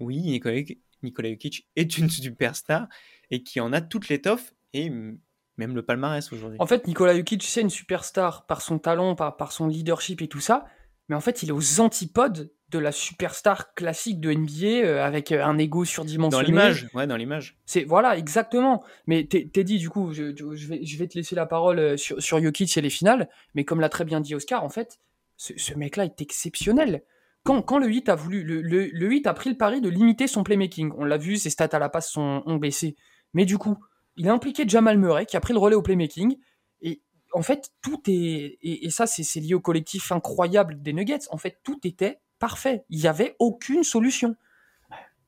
oui, 0.00 0.20
Nicolas, 0.20 0.62
Nikola 1.02 1.30
Jokic 1.30 1.68
est 1.76 1.98
une 1.98 2.10
superstar 2.10 2.88
et 3.30 3.42
qui 3.42 3.60
en 3.60 3.72
a 3.72 3.80
toute 3.80 4.08
l'étoffe 4.08 4.54
et 4.72 4.90
même 4.90 5.74
le 5.74 5.82
palmarès 5.82 6.32
aujourd'hui. 6.32 6.58
En 6.60 6.66
fait, 6.66 6.86
Nikola 6.86 7.16
Jokic, 7.16 7.42
c'est 7.42 7.60
une 7.60 7.70
superstar 7.70 8.46
par 8.46 8.62
son 8.62 8.78
talent, 8.78 9.14
par, 9.14 9.36
par 9.36 9.52
son 9.52 9.66
leadership 9.66 10.22
et 10.22 10.28
tout 10.28 10.40
ça, 10.40 10.64
mais 11.08 11.16
en 11.16 11.20
fait, 11.20 11.42
il 11.42 11.48
est 11.48 11.52
aux 11.52 11.80
antipodes 11.80 12.50
de 12.70 12.78
la 12.78 12.92
superstar 12.92 13.74
classique 13.74 14.20
de 14.20 14.32
NBA 14.32 14.86
euh, 14.86 15.04
avec 15.04 15.32
euh, 15.32 15.44
un 15.44 15.58
ego 15.58 15.84
surdimensionné. 15.84 16.44
Dans 16.44 16.48
l'image, 16.48 16.86
ouais, 16.94 17.06
dans 17.06 17.16
l'image. 17.16 17.58
C'est 17.66 17.82
voilà, 17.82 18.16
exactement. 18.16 18.84
Mais 19.06 19.24
t'es 19.24 19.64
dit 19.64 19.78
du 19.78 19.90
coup, 19.90 20.12
je, 20.12 20.22
vais, 20.68 20.84
je 20.84 20.98
vais 20.98 21.08
te 21.08 21.18
laisser 21.18 21.34
la 21.34 21.46
parole 21.46 21.78
euh, 21.80 21.96
sur, 21.96 22.22
sur 22.22 22.40
Jokic 22.40 22.76
et 22.76 22.80
les 22.80 22.90
finales, 22.90 23.28
mais 23.54 23.64
comme 23.64 23.80
l'a 23.80 23.88
très 23.88 24.04
bien 24.04 24.20
dit 24.20 24.36
Oscar, 24.36 24.62
en 24.62 24.68
fait, 24.68 25.00
ce, 25.36 25.52
ce 25.56 25.74
mec-là 25.74 26.04
est 26.04 26.20
exceptionnel 26.20 27.02
quand, 27.44 27.78
le 27.78 27.86
8 27.86 28.08
a 28.08 28.14
voulu, 28.14 28.44
le, 28.44 28.60
le, 28.62 29.06
8 29.06 29.26
a 29.26 29.34
pris 29.34 29.50
le 29.50 29.56
pari 29.56 29.80
de 29.80 29.88
limiter 29.88 30.26
son 30.26 30.44
playmaking. 30.44 30.92
On 30.96 31.04
l'a 31.04 31.16
vu, 31.16 31.36
ses 31.36 31.50
stats 31.50 31.68
à 31.72 31.78
la 31.78 31.88
passe 31.88 32.16
ont 32.16 32.56
baissé. 32.56 32.96
Mais 33.34 33.44
du 33.44 33.58
coup, 33.58 33.76
il 34.16 34.28
a 34.28 34.32
impliqué 34.32 34.64
Jamal 34.68 34.98
Murray 34.98 35.26
qui 35.26 35.36
a 35.36 35.40
pris 35.40 35.54
le 35.54 35.58
relais 35.58 35.76
au 35.76 35.82
playmaking. 35.82 36.36
Et 36.82 37.02
en 37.32 37.42
fait, 37.42 37.70
tout 37.82 38.00
est. 38.06 38.58
Et, 38.62 38.90
ça, 38.90 39.06
c'est 39.06 39.40
lié 39.40 39.54
au 39.54 39.60
collectif 39.60 40.12
incroyable 40.12 40.80
des 40.82 40.92
Nuggets. 40.92 41.28
En 41.30 41.38
fait, 41.38 41.60
tout 41.64 41.78
était 41.84 42.20
parfait. 42.38 42.84
Il 42.90 43.00
n'y 43.00 43.06
avait 43.06 43.36
aucune 43.38 43.82
solution. 43.82 44.36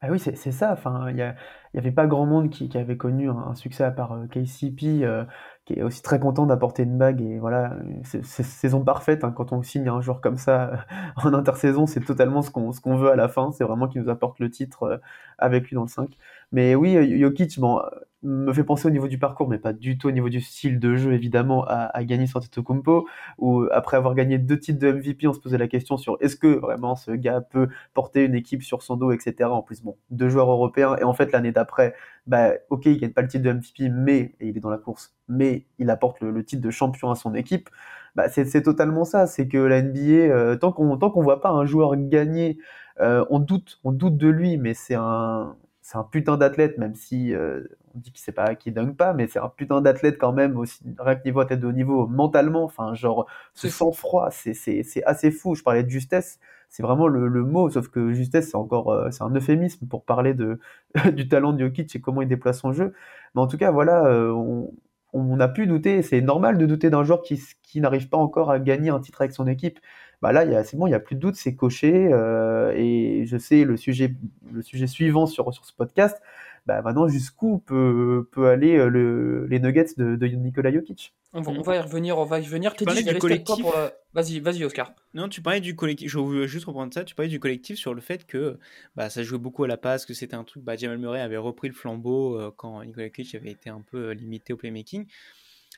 Ah 0.00 0.08
oui, 0.10 0.18
c'est 0.18 0.34
ça. 0.34 0.72
Enfin, 0.72 1.10
il 1.10 1.14
n'y 1.14 1.80
avait 1.80 1.92
pas 1.92 2.06
grand 2.06 2.26
monde 2.26 2.50
qui, 2.50 2.68
avait 2.76 2.96
connu 2.96 3.30
un, 3.30 3.54
succès 3.54 3.84
à 3.84 3.92
part 3.92 4.12
euh, 4.12 4.26
KCP. 4.26 5.04
Euh, 5.04 5.24
qui 5.64 5.74
est 5.74 5.82
aussi 5.82 6.02
très 6.02 6.18
content 6.18 6.46
d'apporter 6.46 6.82
une 6.82 6.98
bague. 6.98 7.20
Et 7.20 7.38
voilà, 7.38 7.76
c'est 8.04 8.24
saison 8.24 8.82
parfaite. 8.84 9.24
Hein, 9.24 9.32
quand 9.32 9.52
on 9.52 9.62
signe 9.62 9.88
un 9.88 10.00
joueur 10.00 10.20
comme 10.20 10.36
ça 10.36 10.86
en 11.16 11.32
intersaison, 11.34 11.86
c'est 11.86 12.00
totalement 12.00 12.42
ce 12.42 12.50
qu'on 12.50 12.72
qu'on 12.72 12.96
veut 12.96 13.10
à 13.10 13.16
la 13.16 13.28
fin. 13.28 13.52
C'est 13.52 13.64
vraiment 13.64 13.88
qu'il 13.88 14.02
nous 14.02 14.08
apporte 14.10 14.38
le 14.40 14.50
titre 14.50 14.82
euh, 14.84 14.96
avec 15.38 15.68
lui 15.68 15.74
dans 15.76 15.82
le 15.82 15.88
5. 15.88 16.16
Mais 16.52 16.74
oui, 16.74 17.18
Jokic, 17.18 17.58
bon, 17.58 17.80
me 18.22 18.52
fait 18.52 18.64
penser 18.64 18.86
au 18.86 18.90
niveau 18.90 19.08
du 19.08 19.18
parcours, 19.18 19.48
mais 19.48 19.58
pas 19.58 19.72
du 19.72 19.98
tout 19.98 20.08
au 20.08 20.10
niveau 20.12 20.28
du 20.28 20.40
style 20.40 20.78
de 20.78 20.94
jeu, 20.96 21.12
évidemment, 21.12 21.64
à, 21.66 21.90
à 21.96 22.04
gagner 22.04 22.26
sur 22.26 22.40
Compo, 22.64 23.08
où 23.38 23.66
après 23.72 23.96
avoir 23.96 24.14
gagné 24.14 24.38
deux 24.38 24.58
titres 24.58 24.78
de 24.78 24.92
MVP, 24.92 25.26
on 25.26 25.32
se 25.32 25.40
posait 25.40 25.58
la 25.58 25.68
question 25.68 25.96
sur 25.96 26.16
est-ce 26.20 26.36
que 26.36 26.46
vraiment 26.46 26.94
ce 26.94 27.10
gars 27.12 27.40
peut 27.40 27.68
porter 27.94 28.24
une 28.24 28.34
équipe 28.34 28.62
sur 28.62 28.82
son 28.82 28.96
dos, 28.96 29.10
etc. 29.12 29.50
En 29.50 29.62
plus, 29.62 29.82
bon, 29.82 29.96
deux 30.10 30.28
joueurs 30.28 30.50
européens, 30.50 30.96
et 30.96 31.04
en 31.04 31.14
fait, 31.14 31.32
l'année 31.32 31.52
d'après, 31.52 31.94
bah, 32.26 32.52
ok, 32.70 32.86
il 32.86 32.98
gagne 33.00 33.12
pas 33.12 33.22
le 33.22 33.28
titre 33.28 33.44
de 33.44 33.52
MVP, 33.52 33.88
mais, 33.90 34.34
et 34.40 34.48
il 34.48 34.56
est 34.56 34.60
dans 34.60 34.70
la 34.70 34.78
course, 34.78 35.14
mais 35.28 35.66
il 35.78 35.90
apporte 35.90 36.20
le, 36.20 36.44
titre 36.44 36.62
de 36.62 36.70
champion 36.70 37.10
à 37.10 37.14
son 37.16 37.34
équipe. 37.34 37.68
Bah, 38.14 38.28
c'est 38.28 38.62
totalement 38.62 39.04
ça, 39.04 39.26
c'est 39.26 39.48
que 39.48 39.58
la 39.58 39.82
NBA, 39.82 40.00
euh, 40.00 40.56
tant 40.56 40.72
qu'on 40.72 40.96
tant 40.98 41.10
qu'on 41.10 41.22
voit 41.22 41.40
pas 41.40 41.50
un 41.50 41.64
joueur 41.64 41.96
gagner, 41.96 42.58
euh, 43.00 43.24
on 43.30 43.38
doute, 43.38 43.80
on 43.84 43.92
doute 43.92 44.16
de 44.18 44.28
lui, 44.28 44.58
mais 44.58 44.74
c'est 44.74 44.94
un, 44.94 45.56
c'est 45.82 45.98
un 45.98 46.04
putain 46.04 46.36
d'athlète, 46.36 46.78
même 46.78 46.94
si 46.94 47.34
euh, 47.34 47.64
on 47.94 47.98
dit 47.98 48.12
qu'il 48.12 48.22
sait 48.22 48.32
pas, 48.32 48.54
qu'il 48.54 48.72
dunk 48.72 48.96
pas, 48.96 49.12
mais 49.12 49.26
c'est 49.26 49.40
un 49.40 49.48
putain 49.48 49.80
d'athlète 49.80 50.16
quand 50.18 50.32
même, 50.32 50.56
aussi, 50.56 50.80
rien 50.98 51.16
que 51.16 51.24
niveau 51.24 51.40
à 51.40 51.46
tête 51.46 51.60
de 51.60 51.66
haut 51.66 51.72
niveau, 51.72 52.06
mentalement, 52.06 52.64
enfin, 52.64 52.94
genre, 52.94 53.26
ce 53.54 53.68
sang-froid, 53.68 54.30
c'est 54.30 55.04
assez 55.04 55.30
fou. 55.32 55.54
Je 55.56 55.62
parlais 55.62 55.82
de 55.82 55.90
justesse, 55.90 56.38
c'est 56.68 56.82
vraiment 56.84 57.08
le, 57.08 57.26
le, 57.28 57.44
mot, 57.44 57.68
sauf 57.68 57.88
que 57.88 58.12
justesse, 58.14 58.50
c'est 58.50 58.56
encore, 58.56 58.92
euh, 58.92 59.10
c'est 59.10 59.22
un 59.24 59.34
euphémisme 59.34 59.86
pour 59.88 60.04
parler 60.04 60.34
de, 60.34 60.60
du 61.12 61.28
talent 61.28 61.52
de 61.52 61.58
Jokic 61.58 61.94
et 61.96 62.00
comment 62.00 62.22
il 62.22 62.28
déploie 62.28 62.52
son 62.52 62.72
jeu. 62.72 62.94
Mais 63.34 63.40
en 63.42 63.46
tout 63.48 63.58
cas, 63.58 63.72
voilà, 63.72 64.06
euh, 64.06 64.30
on, 64.30 64.72
on 65.12 65.40
a 65.40 65.48
pu 65.48 65.66
douter, 65.66 66.02
c'est 66.02 66.20
normal 66.20 66.58
de 66.58 66.66
douter 66.66 66.90
d'un 66.90 67.04
joueur 67.04 67.22
qui, 67.22 67.42
qui 67.62 67.80
n'arrive 67.80 68.08
pas 68.08 68.16
encore 68.18 68.50
à 68.50 68.58
gagner 68.58 68.90
un 68.90 69.00
titre 69.00 69.20
avec 69.20 69.32
son 69.32 69.46
équipe. 69.46 69.78
Bah 70.22 70.30
là, 70.30 70.62
c'est 70.62 70.76
bon, 70.76 70.86
il 70.86 70.90
n'y 70.90 70.94
a 70.94 71.00
plus 71.00 71.16
de 71.16 71.20
doute, 71.20 71.34
c'est 71.34 71.56
coché. 71.56 72.08
Euh, 72.12 72.72
et 72.76 73.26
je 73.26 73.36
sais 73.36 73.64
le 73.64 73.76
sujet, 73.76 74.14
le 74.52 74.62
sujet 74.62 74.86
suivant 74.86 75.26
sur, 75.26 75.52
sur 75.52 75.64
ce 75.64 75.72
podcast, 75.72 76.22
bah 76.64 76.80
maintenant 76.80 77.08
jusqu'où 77.08 77.58
peut, 77.58 78.28
peut 78.30 78.46
aller 78.46 78.76
euh, 78.76 78.88
le, 78.88 79.46
les 79.48 79.58
Nuggets 79.58 79.94
de, 79.96 80.14
de 80.14 80.26
Nikola 80.28 80.72
Jokic? 80.72 81.12
On 81.32 81.40
va, 81.40 81.50
on 81.50 81.62
va, 81.62 81.74
y 81.74 81.80
revenir, 81.80 82.18
on 82.18 82.24
va 82.24 82.38
y 82.38 82.44
revenir. 82.44 82.72
Tu 82.74 82.84
parlais 82.84 83.02
du 83.02 83.18
collectif. 83.18 83.66
Vas-y, 84.14 84.38
vas-y, 84.38 84.62
Oscar. 84.64 84.94
Non, 85.14 85.28
tu 85.28 85.42
parlais 85.42 85.60
du 85.60 85.74
collectif. 85.74 86.08
Je 86.08 86.18
voulais 86.18 86.46
juste 86.46 86.66
reprendre 86.66 86.94
ça. 86.94 87.02
Tu 87.02 87.16
parlais 87.16 87.30
du 87.30 87.40
collectif 87.40 87.76
sur 87.76 87.92
le 87.92 88.00
fait 88.00 88.24
que 88.24 88.58
bah, 88.94 89.10
ça 89.10 89.24
jouait 89.24 89.38
beaucoup 89.38 89.64
à 89.64 89.66
la 89.66 89.78
passe, 89.78 90.06
que 90.06 90.14
c'était 90.14 90.36
un 90.36 90.44
truc. 90.44 90.62
Bah, 90.62 90.76
Jamal 90.76 90.98
Murray 90.98 91.20
avait 91.20 91.36
repris 91.36 91.66
le 91.66 91.74
flambeau 91.74 92.38
euh, 92.38 92.52
quand 92.56 92.84
Nikola 92.84 93.06
Jokic 93.06 93.34
avait 93.34 93.50
été 93.50 93.70
un 93.70 93.80
peu 93.80 94.12
limité 94.12 94.52
au 94.52 94.56
playmaking. 94.56 95.06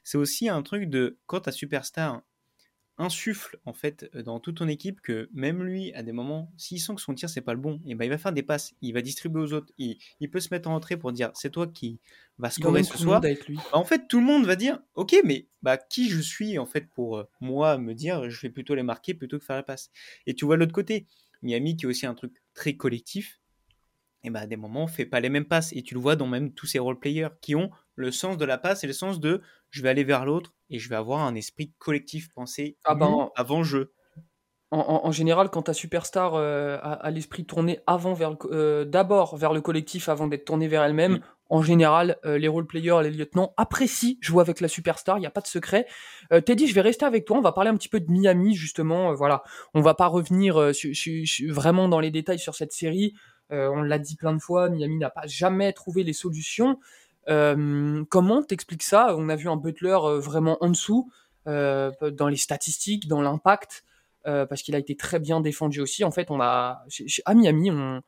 C'est 0.02 0.18
aussi 0.18 0.50
un 0.50 0.62
truc 0.62 0.90
de 0.90 1.16
quand 1.26 1.40
ta 1.40 1.52
superstar 1.52 2.20
insuffle 2.98 3.58
en 3.64 3.72
fait 3.72 4.08
euh, 4.14 4.22
dans 4.22 4.38
toute 4.38 4.58
ton 4.58 4.68
équipe 4.68 5.00
que 5.00 5.28
même 5.32 5.62
lui 5.64 5.92
à 5.94 6.02
des 6.02 6.12
moments 6.12 6.52
s'il 6.56 6.80
sent 6.80 6.94
que 6.94 7.00
son 7.00 7.14
tir 7.14 7.28
c'est 7.28 7.40
pas 7.40 7.54
le 7.54 7.58
bon 7.58 7.80
et 7.86 7.94
ben 7.94 8.04
il 8.04 8.08
va 8.08 8.18
faire 8.18 8.32
des 8.32 8.44
passes 8.44 8.72
il 8.82 8.92
va 8.94 9.02
distribuer 9.02 9.42
aux 9.42 9.52
autres 9.52 9.72
il, 9.78 9.98
il 10.20 10.30
peut 10.30 10.38
se 10.38 10.48
mettre 10.52 10.68
en 10.68 10.74
entrée 10.74 10.96
pour 10.96 11.10
dire 11.12 11.30
c'est 11.34 11.50
toi 11.50 11.66
qui 11.66 11.98
va 12.38 12.50
scorer 12.50 12.82
ce 12.82 12.96
soir. 12.96 13.16
avec 13.16 13.46
lui. 13.46 13.56
Bah, 13.56 13.62
en 13.72 13.84
fait 13.84 14.06
tout 14.06 14.20
le 14.20 14.26
monde 14.26 14.46
va 14.46 14.54
dire 14.54 14.78
ok 14.94 15.16
mais 15.24 15.48
bah 15.62 15.76
qui 15.76 16.08
je 16.08 16.20
suis 16.20 16.58
en 16.58 16.66
fait 16.66 16.88
pour 16.88 17.18
euh, 17.18 17.24
moi 17.40 17.78
me 17.78 17.94
dire 17.94 18.30
je 18.30 18.40
vais 18.42 18.50
plutôt 18.50 18.74
les 18.76 18.84
marquer 18.84 19.14
plutôt 19.14 19.38
que 19.38 19.44
faire 19.44 19.56
la 19.56 19.62
passe. 19.64 19.90
Et 20.26 20.34
tu 20.34 20.44
vois 20.44 20.56
l'autre 20.56 20.72
côté 20.72 21.06
Miami 21.42 21.76
qui 21.76 21.86
est 21.86 21.88
aussi 21.88 22.06
un 22.06 22.14
truc 22.14 22.42
très 22.54 22.76
collectif 22.76 23.40
et 24.22 24.30
bah 24.30 24.40
à 24.40 24.46
des 24.46 24.56
moments 24.56 24.84
on 24.84 24.88
fait 24.88 25.06
pas 25.06 25.20
les 25.20 25.30
mêmes 25.30 25.44
passes. 25.44 25.72
Et 25.72 25.82
tu 25.82 25.94
le 25.94 26.00
vois 26.00 26.14
dans 26.14 26.28
même 26.28 26.52
tous 26.52 26.66
ces 26.66 26.78
role 26.78 26.98
players 26.98 27.28
qui 27.40 27.56
ont 27.56 27.70
le 27.96 28.12
sens 28.12 28.36
de 28.36 28.44
la 28.44 28.56
passe 28.56 28.84
et 28.84 28.86
le 28.86 28.92
sens 28.92 29.18
de 29.18 29.42
je 29.70 29.82
vais 29.82 29.88
aller 29.88 30.04
vers 30.04 30.24
l'autre 30.24 30.53
et 30.70 30.78
je 30.78 30.88
vais 30.88 30.96
avoir 30.96 31.20
un 31.20 31.34
esprit 31.34 31.72
collectif 31.78 32.28
pensé 32.34 32.76
ah 32.84 32.94
ben, 32.94 33.30
avant 33.36 33.62
jeu. 33.62 33.92
En, 34.76 35.12
général, 35.12 35.50
quand 35.50 35.62
ta 35.62 35.72
superstar 35.72 36.34
euh, 36.34 36.78
a, 36.82 37.08
l'esprit 37.12 37.44
tourné 37.44 37.78
avant 37.86 38.12
vers 38.12 38.34
euh, 38.46 38.84
d'abord 38.84 39.36
vers 39.36 39.52
le 39.52 39.60
collectif 39.60 40.08
avant 40.08 40.26
d'être 40.26 40.44
tourné 40.44 40.66
vers 40.66 40.82
elle-même, 40.82 41.20
en 41.48 41.62
général, 41.62 42.16
euh, 42.24 42.38
les 42.38 42.48
role 42.48 42.66
players, 42.66 42.98
les 43.04 43.10
lieutenants 43.10 43.52
apprécient 43.56 44.16
jouer 44.20 44.40
avec 44.40 44.60
la 44.60 44.66
superstar. 44.66 45.16
Il 45.18 45.20
n'y 45.20 45.28
a 45.28 45.30
pas 45.30 45.42
de 45.42 45.46
secret. 45.46 45.86
Teddy, 46.44 46.66
je 46.66 46.74
vais 46.74 46.80
rester 46.80 47.04
avec 47.04 47.24
toi. 47.24 47.36
On 47.36 47.40
va 47.40 47.52
parler 47.52 47.70
un 47.70 47.76
petit 47.76 47.88
peu 47.88 48.00
de 48.00 48.10
Miami 48.10 48.56
justement. 48.56 49.14
voilà, 49.14 49.44
on 49.74 49.80
va 49.80 49.94
pas 49.94 50.08
revenir 50.08 50.56
vraiment 51.48 51.88
dans 51.88 52.00
les 52.00 52.10
détails 52.10 52.40
sur 52.40 52.56
cette 52.56 52.72
série. 52.72 53.14
on 53.50 53.82
l'a 53.82 54.00
dit 54.00 54.16
plein 54.16 54.32
de 54.32 54.40
fois. 54.40 54.70
Miami 54.70 54.96
n'a 54.96 55.10
pas 55.10 55.26
jamais 55.26 55.72
trouvé 55.72 56.02
les 56.02 56.14
solutions. 56.14 56.80
Comment 57.26 58.42
t'expliques 58.42 58.82
ça? 58.82 59.14
On 59.16 59.28
a 59.28 59.36
vu 59.36 59.48
un 59.48 59.56
Butler 59.56 59.98
vraiment 60.18 60.58
en 60.60 60.68
dessous 60.68 61.10
dans 61.46 62.28
les 62.28 62.36
statistiques, 62.36 63.08
dans 63.08 63.22
l'impact, 63.22 63.84
parce 64.24 64.62
qu'il 64.62 64.74
a 64.74 64.78
été 64.78 64.96
très 64.96 65.18
bien 65.18 65.40
défendu 65.40 65.80
aussi. 65.80 66.04
En 66.04 66.10
fait, 66.10 66.30
on 66.30 66.40
a 66.40 66.84
à 67.24 67.34
Miami, 67.34 67.70
on... 67.70 68.02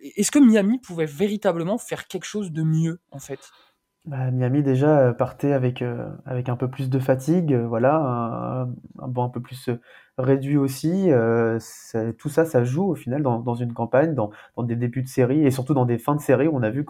est-ce 0.00 0.30
que 0.30 0.38
Miami 0.38 0.78
pouvait 0.78 1.06
véritablement 1.06 1.78
faire 1.78 2.06
quelque 2.06 2.24
chose 2.24 2.50
de 2.52 2.62
mieux 2.62 3.00
en 3.10 3.18
fait? 3.18 3.40
Bah, 4.04 4.30
Miami 4.30 4.62
déjà 4.62 5.12
partait 5.12 5.52
avec, 5.52 5.82
avec 6.26 6.48
un 6.48 6.56
peu 6.56 6.68
plus 6.68 6.90
de 6.90 6.98
fatigue, 6.98 7.54
voilà, 7.54 7.96
un, 7.96 8.62
un, 8.62 9.08
bon, 9.08 9.24
un 9.24 9.28
peu 9.30 9.40
plus 9.40 9.70
réduit 10.18 10.56
aussi. 10.56 11.10
Euh, 11.10 11.58
tout 12.18 12.28
ça, 12.28 12.44
ça 12.44 12.64
joue 12.64 12.90
au 12.90 12.94
final 12.94 13.22
dans, 13.22 13.40
dans 13.40 13.54
une 13.54 13.72
campagne, 13.72 14.14
dans, 14.14 14.30
dans, 14.56 14.62
des 14.62 14.76
débuts 14.76 15.02
de 15.02 15.08
série 15.08 15.44
et 15.44 15.50
surtout 15.50 15.74
dans 15.74 15.86
des 15.86 15.98
fins 15.98 16.14
de 16.14 16.20
série 16.20 16.46
où 16.46 16.56
on 16.56 16.62
a 16.62 16.70
vu 16.70 16.84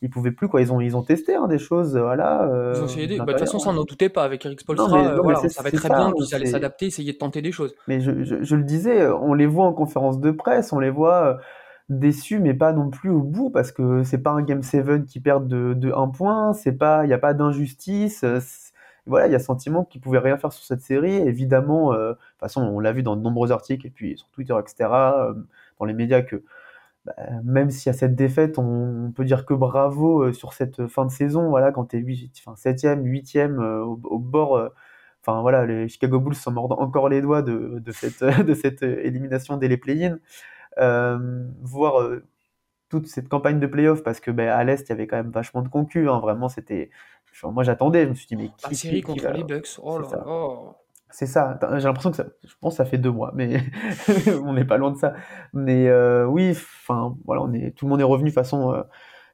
qu'ils 0.00 0.10
pouvaient 0.10 0.32
plus 0.32 0.48
quoi. 0.48 0.60
Ils 0.60 0.72
ont 0.72 0.80
ils 0.80 0.96
ont 0.96 1.02
testé 1.02 1.34
hein, 1.34 1.48
des 1.48 1.58
choses, 1.58 1.96
voilà. 1.96 2.42
Euh, 2.44 2.74
ils 2.76 2.82
ont 2.82 2.86
essayé. 2.86 3.18
Bah, 3.18 3.24
de 3.24 3.30
toute 3.32 3.40
façon, 3.40 3.58
ça 3.58 3.72
n'en 3.72 3.84
doutait 3.84 4.08
pas 4.08 4.24
avec 4.24 4.44
Eric 4.44 4.60
Spolstra. 4.60 5.12
Euh, 5.12 5.20
voilà, 5.22 5.40
on 5.42 5.48
savait 5.48 5.70
très 5.70 5.88
bien 5.88 6.12
qu'ils 6.12 6.34
allaient 6.34 6.46
s'adapter, 6.46 6.86
essayer 6.86 7.12
de 7.12 7.18
tenter 7.18 7.42
des 7.42 7.52
choses. 7.52 7.74
Mais 7.88 8.00
je, 8.00 8.24
je, 8.24 8.42
je, 8.42 8.56
le 8.56 8.64
disais, 8.64 9.06
on 9.08 9.34
les 9.34 9.46
voit 9.46 9.66
en 9.66 9.72
conférence 9.72 10.20
de 10.20 10.30
presse, 10.30 10.72
on 10.72 10.78
les 10.78 10.90
voit 10.90 11.38
déçus 11.88 12.40
mais 12.40 12.54
pas 12.54 12.72
non 12.72 12.90
plus 12.90 13.10
au 13.10 13.22
bout 13.22 13.50
parce 13.50 13.72
que 13.72 14.02
c'est 14.02 14.22
pas 14.22 14.30
un 14.30 14.42
game 14.42 14.62
7 14.62 15.06
qui 15.06 15.20
perd 15.20 15.46
de, 15.48 15.74
de 15.74 15.92
un 15.92 16.08
point, 16.08 16.52
c'est 16.52 16.72
pas 16.72 17.04
il 17.04 17.10
y 17.10 17.14
a 17.14 17.18
pas 17.18 17.34
d'injustice 17.34 18.24
voilà, 19.06 19.28
il 19.28 19.32
y 19.32 19.36
a 19.36 19.38
sentiment 19.38 19.84
qu'ils 19.84 20.00
pouvaient 20.00 20.18
rien 20.18 20.36
faire 20.36 20.52
sur 20.52 20.64
cette 20.64 20.80
série. 20.80 21.14
Évidemment, 21.14 21.92
euh, 21.92 22.10
de 22.10 22.14
toute 22.14 22.40
façon, 22.40 22.62
on 22.62 22.80
l'a 22.80 22.92
vu 22.92 23.02
dans 23.02 23.16
de 23.16 23.22
nombreux 23.22 23.52
articles 23.52 23.86
et 23.86 23.90
puis 23.90 24.16
sur 24.18 24.28
Twitter, 24.30 24.54
etc., 24.58 24.90
euh, 24.90 25.34
dans 25.78 25.84
les 25.86 25.94
médias, 25.94 26.22
que 26.22 26.42
bah, 27.04 27.14
même 27.44 27.70
s'il 27.70 27.90
y 27.92 27.94
a 27.94 27.98
cette 27.98 28.16
défaite, 28.16 28.58
on, 28.58 29.12
peut 29.14 29.24
dire 29.24 29.46
que 29.46 29.54
bravo 29.54 30.24
euh, 30.24 30.32
sur 30.32 30.52
cette 30.52 30.88
fin 30.88 31.06
de 31.06 31.10
saison. 31.10 31.50
Voilà, 31.50 31.72
quand 31.72 31.86
tu 31.86 31.98
es 31.98 32.00
7e, 32.00 33.02
8e 33.02 33.60
au, 33.60 34.18
bord. 34.18 34.70
Enfin 35.22 35.40
voilà, 35.40 35.66
les 35.66 35.88
Chicago 35.88 36.20
Bulls 36.20 36.34
s'en 36.36 36.52
mordent 36.52 36.72
encore 36.72 37.08
les 37.08 37.20
doigts 37.20 37.42
de, 37.42 37.80
de 37.80 37.92
cette, 37.92 38.24
de 38.46 38.54
cette 38.54 38.82
élimination 38.82 39.56
dès 39.56 39.68
les 39.68 39.76
play-in. 39.76 40.18
Voir 40.76 42.08
toute 42.88 43.08
cette 43.08 43.28
campagne 43.28 43.58
de 43.58 43.66
playoff 43.66 44.02
parce 44.02 44.20
que 44.20 44.30
ben, 44.30 44.48
à 44.48 44.62
l'Est, 44.62 44.88
il 44.88 44.90
y 44.90 44.92
avait 44.92 45.06
quand 45.06 45.16
même 45.16 45.30
vachement 45.30 45.62
de 45.62 45.68
concus. 45.68 46.08
Hein, 46.08 46.20
vraiment, 46.20 46.48
c'était 46.48 46.90
moi, 47.44 47.64
j'attendais, 47.64 48.04
je 48.04 48.08
me 48.10 48.14
suis 48.14 48.26
dit, 48.26 48.36
mais. 48.36 48.50
La 48.64 48.74
série 48.74 49.02
contre 49.02 49.28
les 49.28 49.44
Bucks, 49.44 49.78
oh 49.82 49.98
là 49.98 50.08
là. 50.10 50.24
C'est 51.10 51.26
ça. 51.26 51.58
J'ai 51.76 51.84
l'impression 51.84 52.10
que 52.10 52.16
ça. 52.16 52.26
Je 52.44 52.52
pense 52.60 52.74
que 52.74 52.76
ça 52.78 52.84
fait 52.84 52.98
deux 52.98 53.10
mois, 53.10 53.30
mais 53.34 53.62
on 54.44 54.52
n'est 54.52 54.64
pas 54.64 54.76
loin 54.76 54.90
de 54.90 54.98
ça. 54.98 55.14
Mais 55.52 55.88
euh, 55.88 56.26
oui, 56.26 56.50
enfin, 56.50 57.16
voilà, 57.24 57.42
on 57.42 57.52
est... 57.52 57.70
tout 57.76 57.86
le 57.86 57.90
monde 57.90 58.00
est 58.00 58.04
revenu. 58.04 58.30
De 58.30 58.34
toute 58.34 58.42
façon, 58.42 58.72
euh, 58.72 58.82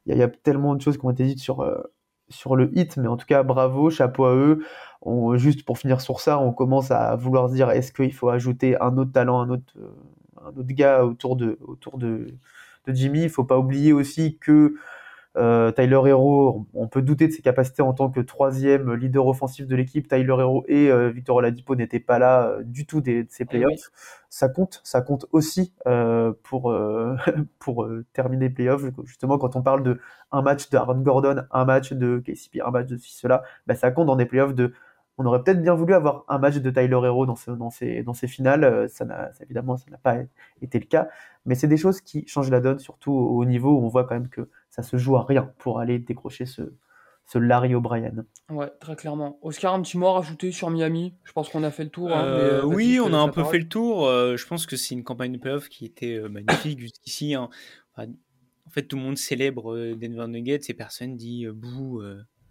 il 0.07 0.17
y, 0.17 0.23
a 0.23 0.29
tellement 0.29 0.75
de 0.75 0.83
choses 0.83 0.99
qui 0.99 1.07
ont 1.07 1.11
été 1.11 1.25
dites 1.25 1.41
sur, 1.41 1.63
euh, 1.63 1.81
sur 2.29 2.57
le 2.57 2.77
hit, 2.77 2.97
mais 2.99 3.09
en 3.09 3.17
tout 3.17 3.27
cas, 3.27 3.43
bravo, 3.43 3.91
chapeau 3.91 4.27
à 4.27 4.35
eux. 4.35 4.65
On, 5.01 5.37
juste 5.37 5.65
pour 5.65 5.79
finir 5.79 6.01
sur 6.01 6.21
ça, 6.21 6.39
on 6.39 6.53
commence 6.53 6.91
à 6.91 7.17
vouloir 7.17 7.49
se 7.49 7.55
dire 7.55 7.71
est-ce 7.71 7.93
qu'il 7.93 8.13
faut 8.13 8.29
ajouter 8.29 8.81
un 8.81 8.97
autre 8.99 9.13
talent, 9.13 9.41
un 9.41 9.51
autre, 9.51 9.73
un 10.45 10.49
autre 10.49 10.67
gars 10.69 11.05
autour 11.05 11.37
de, 11.37 11.59
autour 11.63 11.99
de, 11.99 12.35
de 12.87 12.93
Jimmy. 12.93 13.23
Il 13.23 13.31
faut 13.31 13.45
pas 13.45 13.59
oublier 13.59 13.93
aussi 13.93 14.39
que 14.39 14.75
euh, 15.39 15.73
Tyler 15.73 16.01
Hero, 16.05 16.67
on 16.75 16.89
peut 16.89 17.01
douter 17.01 17.27
de 17.27 17.33
ses 17.33 17.41
capacités 17.41 17.81
en 17.81 17.95
tant 17.95 18.11
que 18.11 18.21
troisième 18.21 18.93
leader 18.95 19.27
offensif 19.27 19.67
de 19.67 19.75
l'équipe. 19.75 20.07
Tyler 20.07 20.37
Hero 20.39 20.65
et 20.69 20.91
euh, 20.91 21.09
Victor 21.09 21.37
Oladipo 21.37 21.75
n'étaient 21.75 22.01
pas 22.01 22.19
là 22.19 22.49
euh, 22.49 22.63
du 22.65 22.85
tout 22.85 23.01
de 23.01 23.25
ces 23.31 23.45
eh 23.45 23.47
playoffs. 23.47 23.91
Ça 24.29 24.49
compte, 24.49 24.81
ça 24.85 25.01
compte 25.01 25.27
aussi 25.33 25.73
pour 26.43 26.75
pour 27.59 27.89
terminer 28.13 28.49
les 28.49 28.55
playoffs. 28.55 28.83
Justement, 29.05 29.39
quand 29.39 29.57
on 29.57 29.63
parle 29.63 29.83
de 29.83 30.01
un 30.33 30.43
match 30.43 30.69
de 30.69 30.77
Aaron 30.77 31.01
Gordon, 31.01 31.45
un 31.51 31.65
match 31.65 31.93
de 31.93 32.19
KCP, 32.19 32.61
un 32.61 32.71
match 32.71 32.89
de 32.89 32.97
ceci 32.97 33.17
cela, 33.17 33.43
bah, 33.67 33.75
ça 33.75 33.91
compte 33.91 34.07
dans 34.07 34.17
des 34.17 34.27
playoffs 34.27 34.55
de 34.55 34.73
on 35.19 35.27
aurait 35.27 35.43
peut-être 35.43 35.63
bien 35.63 35.75
voulu 35.75 35.95
avoir 35.95 36.25
un 36.29 36.39
match 36.39 36.57
de 36.57 36.71
Tyler 36.71 37.01
Hero 37.05 37.27
dans, 37.27 37.37
dans, 37.57 37.71
ces, 37.71 38.03
dans 38.03 38.15
ces 38.15 38.29
finales. 38.29 38.89
Ça 38.89 39.05
n'a, 39.05 39.31
évidemment, 39.41 39.77
ça 39.77 39.91
n'a 39.91 39.99
pas 39.99 40.17
été 40.61 40.79
le 40.79 40.87
cas. 40.87 41.09
Mais 41.45 41.55
c'est 41.55 41.69
des 41.69 41.77
choses 41.77 42.01
qui 42.01 42.27
changent 42.27 42.51
la 42.51 42.61
donne, 42.61 42.79
surtout 42.79 43.13
au 43.13 43.45
niveau 43.45 43.71
où 43.71 43.85
on 43.85 43.89
voit 43.89 44.05
quand 44.05 44.15
même 44.15 44.29
que 44.29 44.49
ça 44.71 44.83
se 44.83 44.97
joue 44.97 45.17
à 45.17 45.25
rien 45.25 45.53
pour 45.59 45.81
aller 45.81 45.99
décrocher 45.99 46.47
ce, 46.47 46.73
ce 47.27 47.39
Larry 47.39 47.75
O'Brien. 47.75 48.25
Ouais, 48.51 48.71
très 48.81 48.97
clairement. 48.97 49.39
Oscar, 49.43 49.75
un 49.75 49.83
petit 49.83 49.99
mot 49.99 50.07
à 50.09 50.13
rajouter 50.15 50.53
sur 50.53 50.71
Miami? 50.71 51.15
Je 51.25 51.33
pense 51.33 51.49
qu'on 51.49 51.63
a 51.63 51.71
fait 51.71 51.85
le 51.85 51.91
tour. 51.91 52.13
Hein, 52.13 52.25
euh, 52.25 52.63
oui, 52.63 52.99
on 53.01 53.13
a 53.13 53.19
un 53.19 53.29
peu 53.29 53.45
fait 53.45 53.59
le 53.59 53.69
tour. 53.69 54.07
Euh, 54.07 54.37
je 54.37 54.47
pense 54.47 54.67
que 54.67 54.77
c'est 54.77 54.95
une 54.95 55.05
campagne 55.05 55.33
de 55.33 55.39
playoff 55.39 55.69
qui 55.69 55.85
était 55.85 56.17
euh, 56.17 56.29
magnifique 56.29 56.79
jusqu'ici. 56.81 57.35
Hein. 57.35 57.49
en 57.97 58.71
fait, 58.71 58.83
tout 58.83 58.97
le 58.97 59.03
monde 59.03 59.17
célèbre 59.17 59.95
Denver 59.95 60.27
Nuggets 60.29 60.61
et 60.69 60.75
personne 60.75 61.17
dit 61.17 61.47
bouh 61.49 62.03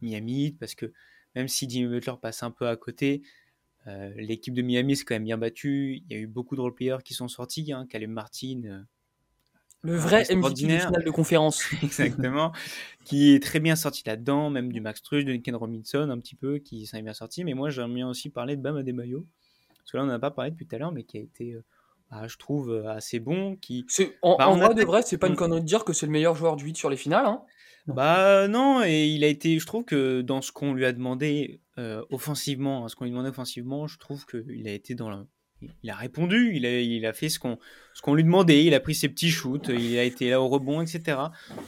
Miami 0.02 0.56
parce 0.60 0.76
que 0.76 0.92
même 1.36 1.48
si 1.48 1.70
Jimmy 1.70 1.88
Butler 1.88 2.14
passe 2.22 2.44
un 2.44 2.52
peu 2.52 2.68
à 2.68 2.76
côté, 2.76 3.22
l'équipe 4.16 4.54
de 4.54 4.62
Miami 4.62 4.96
s'est 4.96 5.06
quand 5.06 5.16
même 5.16 5.24
bien 5.24 5.38
battue. 5.38 6.04
Il 6.06 6.12
y 6.12 6.16
a 6.16 6.20
eu 6.20 6.28
beaucoup 6.28 6.56
de 6.56 6.62
role-players 6.62 7.04
qui 7.04 7.14
sont 7.14 7.28
sortis. 7.28 7.74
Hein. 7.74 7.88
Caleb 7.90 8.12
Martin 8.12 8.86
le 9.84 9.96
vrai 9.96 10.26
MVP 10.30 10.68
de 10.68 11.10
conférence. 11.10 11.64
Exactement. 11.84 12.52
qui 13.04 13.34
est 13.34 13.42
très 13.42 13.60
bien 13.60 13.76
sorti 13.76 14.04
là-dedans, 14.06 14.50
même 14.50 14.72
du 14.72 14.80
Max 14.80 15.02
Truss, 15.02 15.26
de 15.26 15.36
Ken 15.38 15.56
Robinson 15.56 16.10
un 16.10 16.20
petit 16.20 16.36
peu, 16.36 16.60
qui 16.60 16.86
s'en 16.86 16.98
est 16.98 17.02
bien 17.02 17.14
sorti. 17.14 17.44
Mais 17.44 17.54
moi, 17.54 17.70
j'aimerais 17.70 17.94
bien 17.94 18.10
aussi 18.10 18.30
parler 18.30 18.56
de 18.56 18.62
Bam 18.62 18.78
Adebayo. 18.78 19.26
Parce 19.78 19.92
que 19.92 19.98
là, 19.98 20.04
on 20.04 20.08
n'en 20.08 20.14
a 20.14 20.20
pas 20.20 20.32
parlé 20.32 20.52
depuis 20.52 20.68
tout 20.68 20.76
à 20.76 20.80
l'heure, 20.80 20.92
mais 20.92 21.04
qui 21.04 21.18
a 21.18 21.22
été, 21.22 21.54
euh, 21.54 21.64
bah, 22.12 22.28
je 22.28 22.38
trouve, 22.38 22.70
euh, 22.70 22.92
assez 22.92 23.20
bon. 23.20 23.56
Qui... 23.56 23.86
En, 24.22 24.38
bah, 24.38 24.50
vrai, 24.50 24.76
de 24.76 24.84
vrai, 24.84 25.02
c'est 25.02 25.18
pas 25.18 25.28
une 25.28 25.36
connerie 25.36 25.62
de 25.62 25.66
dire 25.66 25.84
que 25.84 25.94
c'est 25.94 26.06
le 26.06 26.12
meilleur 26.12 26.36
joueur 26.36 26.56
du 26.56 26.66
8 26.66 26.78
sur 26.78 26.90
les 26.90 26.98
finales. 26.98 27.26
Hein. 27.26 27.42
Bah 27.88 28.48
non, 28.48 28.84
et 28.84 29.08
il 29.08 29.24
a 29.24 29.28
été, 29.28 29.60
je 29.60 29.66
trouve 29.66 29.84
que 29.84 30.22
dans 30.22 30.42
ce 30.42 30.52
qu'on 30.52 30.74
lui 30.74 30.86
a 30.86 30.94
demandé 30.94 31.62
euh, 31.78 32.04
offensivement, 32.10 32.88
ce 32.88 32.96
qu'on 32.96 33.06
lui 33.06 33.12
demandait 33.12 33.30
offensivement, 33.30 33.88
je 33.88 33.98
trouve 33.98 34.26
qu'il 34.26 34.68
a 34.68 34.72
été 34.72 34.94
dans 34.94 35.10
la, 35.10 35.26
il 35.84 35.90
a 35.90 35.96
répondu, 35.96 36.52
il 36.54 36.66
a, 36.66 36.80
il 36.80 37.06
a 37.06 37.14
fait 37.14 37.30
ce 37.30 37.40
qu'on 37.40 37.58
qu'on 38.04 38.14
lui 38.14 38.24
demandait, 38.24 38.66
il 38.66 38.74
a 38.74 38.80
pris 38.80 38.96
ses 38.96 39.10
petits 39.10 39.30
shoots, 39.30 39.70
il 39.70 39.98
a 39.98 40.04
été 40.04 40.30
là 40.30 40.42
au 40.42 40.48
rebond, 40.48 40.82
etc. 40.82 41.18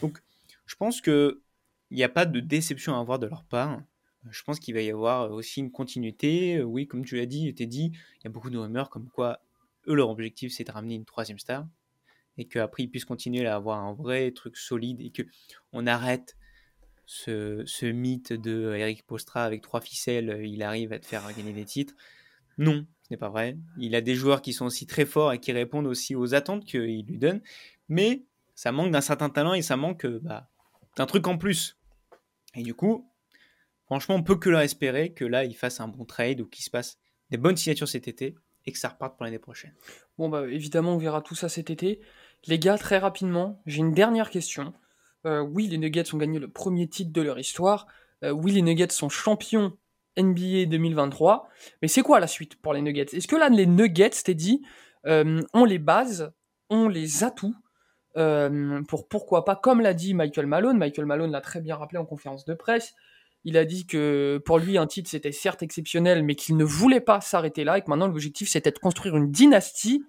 Donc, 0.02 0.20
je 0.66 0.76
pense 0.76 1.02
que 1.02 1.42
il 1.92 1.98
n'y 1.98 2.04
a 2.04 2.10
pas 2.10 2.26
de 2.26 2.40
déception 2.40 2.96
à 2.96 3.00
avoir 3.00 3.20
de 3.20 3.28
leur 3.28 3.44
part. 3.44 3.82
Je 4.30 4.42
pense 4.44 4.60
qu'il 4.60 4.74
va 4.74 4.82
y 4.82 4.90
avoir 4.90 5.32
aussi 5.32 5.60
une 5.60 5.72
continuité. 5.72 6.64
Oui, 6.64 6.88
comme 6.88 7.06
tu 7.06 7.18
l'as 7.18 7.26
dit, 7.26 7.52
dit, 7.54 7.92
il 7.94 8.24
y 8.24 8.28
a 8.28 8.30
beaucoup 8.30 8.50
de 8.50 8.58
rumeurs 8.58 8.90
comme 8.90 9.10
quoi 9.10 9.42
eux, 9.88 9.94
leur 9.94 10.10
objectif, 10.10 10.54
c'est 10.54 10.64
de 10.64 10.72
ramener 10.72 10.96
une 10.96 11.06
troisième 11.06 11.40
star 11.40 11.68
et 12.38 12.46
qu'après, 12.48 12.84
ils 12.84 12.90
puissent 12.90 13.06
continuer 13.06 13.46
à 13.46 13.56
avoir 13.56 13.80
un 13.80 13.94
vrai 13.94 14.32
truc 14.32 14.58
solide 14.58 15.02
et 15.02 15.12
que 15.12 15.24
on 15.72 15.86
arrête 15.88 16.36
ce, 17.06 17.64
ce 17.66 17.86
mythe 17.86 18.34
de 18.34 18.74
Eric 18.76 19.06
Postra 19.06 19.44
avec 19.44 19.62
trois 19.62 19.82
ficelles, 19.82 20.42
il 20.44 20.64
arrive 20.64 20.94
à 20.94 21.00
te 21.00 21.06
faire 21.06 21.24
gagner 21.36 21.54
des 21.54 21.66
titres. 21.66 21.94
Non, 22.58 22.86
ce 23.04 23.08
n'est 23.12 23.18
pas 23.18 23.30
vrai. 23.30 23.58
Il 23.78 23.96
a 23.96 24.02
des 24.02 24.16
joueurs 24.16 24.42
qui 24.42 24.54
sont 24.54 24.66
aussi 24.66 24.88
très 24.88 25.06
forts 25.06 25.34
et 25.34 25.40
qui 25.40 25.52
répondent 25.52 25.88
aussi 25.88 26.16
aux 26.16 26.34
attentes 26.34 26.66
qu'il 26.66 27.06
lui 27.06 27.18
donne, 27.18 27.42
mais 27.90 28.24
ça 28.56 28.72
manque 28.72 28.92
d'un 28.92 29.02
certain 29.02 29.30
talent 29.30 29.54
et 29.54 29.62
ça 29.62 29.78
manque 29.78 30.06
bah, 30.06 30.50
d'un 30.96 31.06
truc 31.06 31.28
en 31.28 31.38
plus. 31.38 31.78
Et 32.56 32.64
du 32.64 32.74
coup, 32.74 33.10
franchement, 33.86 34.16
on 34.16 34.24
peut 34.24 34.36
que 34.36 34.50
leur 34.50 34.62
espérer 34.62 35.14
que 35.14 35.26
là, 35.26 35.44
ils 35.44 35.56
fassent 35.56 35.80
un 35.80 35.88
bon 35.88 36.06
trade 36.06 36.42
ou 36.42 36.48
qu'il 36.48 36.64
se 36.64 36.70
passe 36.70 37.00
des 37.30 37.38
bonnes 37.38 37.58
signatures 37.58 37.88
cet 37.88 38.08
été 38.08 38.36
et 38.66 38.72
que 38.72 38.78
ça 38.78 38.90
reparte 38.90 39.18
pour 39.18 39.26
l'année 39.26 39.40
prochaine. 39.40 39.74
Bon, 40.18 40.30
bah 40.30 40.48
évidemment, 40.48 40.96
on 40.96 40.98
verra 40.98 41.22
tout 41.22 41.36
ça 41.36 41.50
cet 41.50 41.70
été. 41.70 42.00
Les 42.48 42.60
gars, 42.60 42.78
très 42.78 42.98
rapidement, 42.98 43.62
j'ai 43.66 43.80
une 43.80 43.94
dernière 43.94 44.30
question. 44.30 44.74
Euh, 45.26 45.42
oui, 45.42 45.68
les 45.68 45.78
Nuggets 45.78 46.14
ont 46.14 46.18
gagné 46.18 46.40
le 46.40 46.50
premier 46.50 46.88
titre 46.88 47.14
de 47.14 47.22
leur 47.22 47.40
histoire. 47.40 47.88
Euh, 48.24 48.32
oui, 48.32 48.52
les 48.52 48.62
Nuggets 48.62 48.92
sont 48.92 49.10
champions 49.10 49.78
NBA 50.18 50.66
2023. 50.66 51.48
Mais 51.82 51.88
c'est 51.88 52.02
quoi 52.02 52.20
la 52.20 52.28
suite 52.28 52.62
pour 52.62 52.74
les 52.74 52.82
Nuggets? 52.82 53.16
Est-ce 53.16 53.28
que 53.28 53.36
là, 53.36 53.50
les 53.50 53.66
Nuggets, 53.66 54.10
t'es 54.24 54.34
dit, 54.34 54.62
euh, 55.06 55.42
ont 55.54 55.66
les 55.66 55.80
bases, 55.80 56.34
ont 56.70 56.88
les 56.88 57.24
atouts 57.24 57.56
pour 58.88 59.08
pourquoi 59.08 59.44
pas, 59.44 59.56
comme 59.56 59.82
l'a 59.82 59.96
dit 59.96 60.14
Michael 60.14 60.46
Malone, 60.46 60.78
Michael 60.78 61.08
Malone 61.08 61.32
l'a 61.32 61.42
très 61.42 61.62
bien 61.62 61.76
rappelé 61.76 61.98
en 61.98 62.06
conférence 62.06 62.46
de 62.46 62.54
presse, 62.54 62.94
il 63.44 63.58
a 63.58 63.66
dit 63.66 63.86
que 63.86 64.42
pour 64.46 64.58
lui, 64.60 64.78
un 64.78 64.88
titre, 64.88 65.10
c'était 65.10 65.32
certes 65.32 65.64
exceptionnel, 65.64 66.24
mais 66.24 66.36
qu'il 66.36 66.56
ne 66.56 66.64
voulait 66.64 67.02
pas 67.02 67.22
s'arrêter 67.22 67.64
là 67.64 67.78
et 67.78 67.82
que 67.82 67.90
maintenant, 67.90 68.08
l'objectif, 68.08 68.50
c'était 68.50 68.72
de 68.72 68.80
construire 68.80 69.18
une 69.18 69.32
dynastie. 69.32 70.04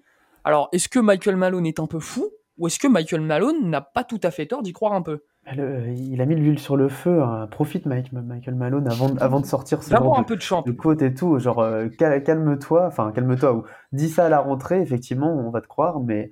Alors, 0.45 0.69
est-ce 0.73 0.89
que 0.89 0.99
Michael 0.99 1.37
Malone 1.37 1.67
est 1.67 1.81
un 1.81 1.87
peu 1.87 1.99
fou 1.99 2.29
ou 2.59 2.69
est-ce 2.69 2.79
que 2.79 2.87
Michael 2.87 3.23
Malone 3.23 3.69
n'a 3.69 3.81
pas 3.81 4.05
tout 4.05 4.21
à 4.23 4.31
fait 4.31 4.47
tort 4.47 4.63
d'y 4.63 4.73
croire 4.73 4.93
un 4.93 5.03
peu? 5.03 5.25
Il 5.57 6.21
a 6.23 6.27
mis 6.27 6.37
l'huile 6.37 6.59
sur 6.59 6.77
le 6.77 6.89
feu. 6.89 7.23
Hein. 7.23 7.49
Profite, 7.51 7.85
Mike, 7.85 8.13
Michael 8.13 8.55
Malone, 8.55 8.89
avant, 8.89 9.15
avant 9.17 9.41
de 9.41 9.47
sortir 9.47 9.83
ce 9.83 9.91
genre 9.91 10.19
un 10.19 10.23
peu 10.23 10.37
de, 10.37 10.41
champ. 10.41 10.63
de 10.63 10.73
quote 10.73 11.03
et 11.03 11.13
tout. 11.13 11.39
Genre, 11.39 11.59
euh, 11.59 11.89
calme-toi, 11.89 12.87
enfin, 12.87 13.13
calme-toi, 13.13 13.55
ou 13.55 13.65
dis 13.93 14.09
ça 14.09 14.27
à 14.27 14.29
la 14.29 14.39
rentrée, 14.39 14.81
effectivement, 14.81 15.35
on 15.35 15.51
va 15.51 15.61
te 15.61 15.67
croire. 15.67 16.01
Mais 16.01 16.31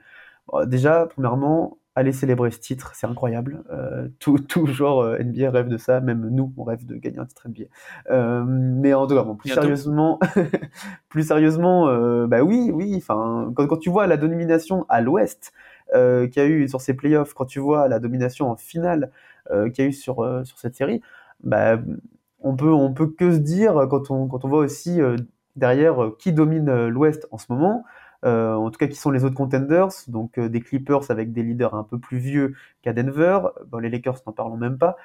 déjà, 0.66 1.07
premièrement, 1.11 1.79
aller 1.94 2.12
célébrer 2.12 2.50
ce 2.50 2.59
titre, 2.59 2.92
c'est 2.94 3.07
incroyable. 3.07 3.64
Euh, 3.70 4.09
tout, 4.18 4.38
tout 4.38 4.66
genre 4.66 5.02
euh, 5.02 5.18
NBA 5.18 5.50
rêve 5.50 5.68
de 5.68 5.76
ça, 5.76 6.00
même 6.00 6.28
nous, 6.31 6.52
on 6.57 6.64
rêve 6.64 6.87
de 6.87 6.96
gagner 6.96 7.18
un 7.18 7.26
titre 7.26 7.48
NBA. 7.48 7.64
Euh, 8.11 8.44
mais 8.46 8.94
en 8.94 9.07
tout 9.07 9.14
cas, 9.14 9.24
plus 9.38 9.50
sérieusement, 9.50 10.18
plus 11.09 11.26
sérieusement, 11.26 11.87
bah 12.26 12.42
oui, 12.42 12.70
oui. 12.72 12.94
Enfin, 12.96 13.52
quand, 13.55 13.66
quand, 13.66 13.76
tu 13.76 13.90
vois 13.90 14.07
la 14.07 14.16
domination 14.16 14.87
à 14.88 15.00
l'Ouest 15.00 15.52
qu'il 15.92 16.33
y 16.37 16.40
a 16.40 16.46
eu 16.46 16.68
sur 16.68 16.81
ces 16.81 16.94
playoffs, 16.94 17.35
quand 17.35 17.44
tu 17.44 17.61
vois 17.61 17.87
la 17.88 17.98
domination 17.98 18.50
en 18.50 18.57
finale 18.57 19.11
qu'il 19.50 19.85
y 19.85 19.87
a 19.87 19.90
eu 19.90 19.92
sur 19.92 20.16
sur 20.44 20.59
cette 20.59 20.74
série, 20.74 21.02
bah 21.42 21.78
on 22.40 22.57
peut 22.57 22.72
on 22.72 22.94
peut 22.94 23.09
que 23.09 23.33
se 23.33 23.38
dire 23.38 23.87
quand 23.90 24.11
on 24.11 24.26
quand 24.26 24.44
on 24.46 24.48
voit 24.48 24.61
aussi 24.61 25.00
derrière 25.57 26.12
qui 26.18 26.33
domine 26.33 26.87
l'Ouest 26.87 27.28
en 27.31 27.37
ce 27.37 27.46
moment. 27.50 27.85
Euh, 28.24 28.54
en 28.54 28.70
tout 28.70 28.78
cas 28.78 28.87
qui 28.87 28.94
sont 28.94 29.11
les 29.11 29.24
autres 29.24 29.35
contenders, 29.35 29.88
donc 30.06 30.38
euh, 30.38 30.48
des 30.48 30.61
Clippers 30.61 31.11
avec 31.11 31.32
des 31.32 31.42
leaders 31.42 31.74
un 31.74 31.82
peu 31.82 31.98
plus 31.98 32.18
vieux 32.18 32.54
qu'à 32.82 32.92
Denver, 32.92 33.40
bon, 33.66 33.78
les 33.78 33.90
Lakers 33.90 34.18
n'en 34.26 34.32
parlons 34.32 34.56
même 34.56 34.78
pas, 34.78 34.96